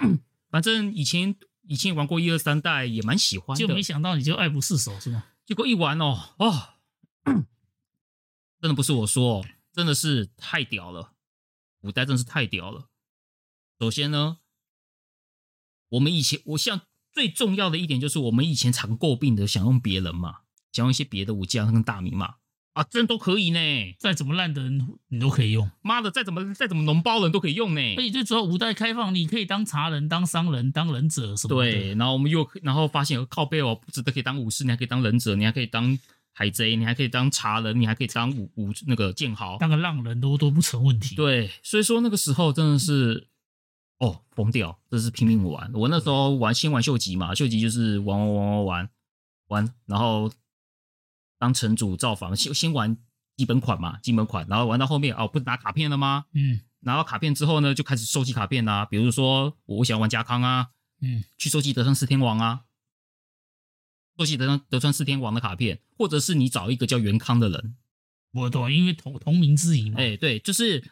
[0.49, 5.25] 反正以前以前玩过一二三代，也蛮喜欢的，就没想到你就爱不释手是吗？
[5.45, 6.75] 结果一玩哦哦，
[8.61, 11.13] 真的不是我说，真的是太屌了，
[11.81, 12.89] 五代真的是太屌了。
[13.79, 14.39] 首先呢，
[15.89, 16.81] 我们以前我像
[17.11, 20.41] 最重要的一点就是，我们以前常诟病的想用别人嘛，
[20.71, 22.37] 想用一些别的武将跟大名嘛。
[22.77, 23.59] 啊，真都可以呢！
[23.97, 25.67] 再怎么烂的人，你都可以用。
[25.81, 27.81] 妈的，再怎么再怎么脓包人都可以用呢。
[27.97, 31.71] 而且最主要五代开放，你可以当茶人、当商人、当忍者什么的。
[31.71, 35.97] 对，然后我们又然后发现有靠背哦，不只可以当武士，你还可以当忍者，你还可以当
[36.33, 41.15] 海贼，你还可以当茶人，你还可以当武武那个剑豪，当个浪人都都不成问题。
[41.15, 43.25] 对，所以说那个时候真的是
[43.97, 45.71] 哦疯掉，这是拼命玩。
[45.73, 48.89] 我那时候玩先玩秀吉嘛，秀吉就是玩玩玩玩玩
[49.47, 50.31] 玩，然后。
[51.37, 52.97] 当城主造房，先先玩
[53.35, 56.25] 基本款嘛，基本款，然后玩到后面哦，不是拿卡片了吗？
[56.33, 60.69] 嗯，拿到卡片之后呢，就开始收集卡片啊，比如说我想玩家康啊，
[61.01, 62.61] 嗯，去收集德川四天王啊，
[64.17, 67.75] 收集德川德川四天王的卡片，或者是你找一个叫元康的人，
[68.31, 69.99] 我懂，因为同同名之谊嘛。
[69.99, 70.91] 哎，对，就是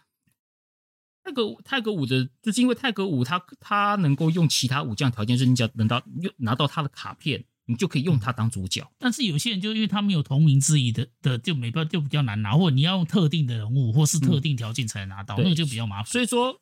[1.23, 7.45] 泰格泰格武的，就是因为泰格武他他能够用其他武将条件，就是你只要能到用拿到他的卡片。
[7.65, 16.11] 你就可以用它当主角，但是有些人就因为他没有同名之谊的的，就没办法，就比较难拿，或者你要用特定的人物或是特定条件才能拿到，嗯、那个就比较麻烦。
[16.11, 16.61] 所以说，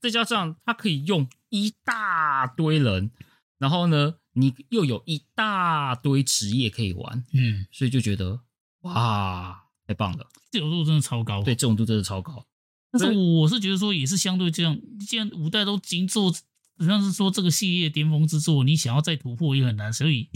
[0.00, 3.10] 再加上他可以用一大堆人，
[3.58, 8.40] 然后呢，你又有一大堆职业可以玩，嗯，所以就觉得
[8.82, 12.46] 哇，太棒了，自由度真的超高，对，自由度真的超高。
[12.92, 16.32] 但是我是觉得说，也是相对这样，既然五代都已经做，
[16.78, 20.28] 好像是说这个系列巅峰之作，你想要再突破也很难，所以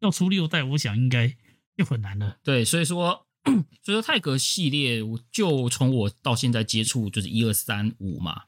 [0.00, 1.36] 要出六代，我想应该
[1.76, 2.38] 就很难了。
[2.42, 3.26] 对，所以说，
[3.82, 5.00] 所以说泰格系列，
[5.32, 8.42] 就从我到现在接触就是一二三五嘛。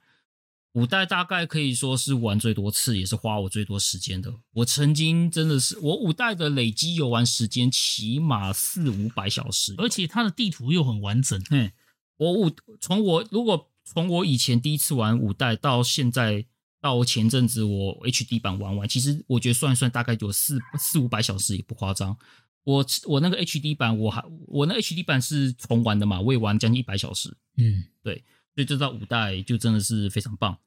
[0.75, 4.33] 五代大概可以说是玩最多次，也是花我最多时间的。
[4.53, 11.43] 我曾经真的是，我五代的累积游玩时间起码四五百小时，而且它的地图又很完整。
[11.51, 11.73] 嗯，
[12.19, 16.47] 我五从我如果从我以前第一次玩五代到现在
[16.81, 22.17] 到前阵子我 HD 版玩完，其实我觉得算一算大概有四四五百小时也不夸张。
[22.65, 27.37] 我我那个 HD 版我还我那 HD 版是重玩的嘛，我也玩将近一百小时。
[27.57, 28.25] 嗯，对。
[28.55, 30.59] 所以这到五代就真的是非常棒。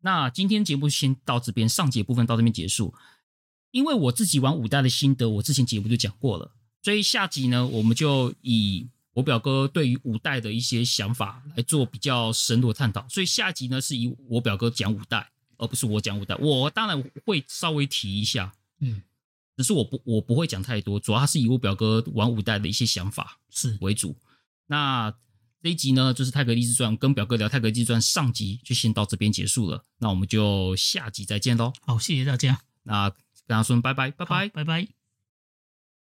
[0.00, 2.94] 那今天节目先到这边，上集部分到这边结束。
[3.70, 13.06] 因为我自己玩五代的心得，我之前节目就讲过了，所以下集呢，我们就以我表哥对于五代的一些想法来做比较深入的探讨。
[13.08, 16.34] 所以下集呢，是以我表哥讲五代，而不是我讲五代。
[16.36, 19.02] 我当然会稍微提一下，嗯，
[19.56, 24.16] 只是我不我不会讲太多，主要是以我表哥玩五代的一些想法是为主。
[24.66, 25.14] 那。
[25.62, 31.70] 这一集呢，就是《泰格立志传》跟表哥聊《泰格立志传》上集就先到这边结束了，那我们就下集再见喽。
[31.82, 32.58] 好，谢谢大家。
[32.84, 34.99] 那跟他说拜拜，拜拜，拜拜。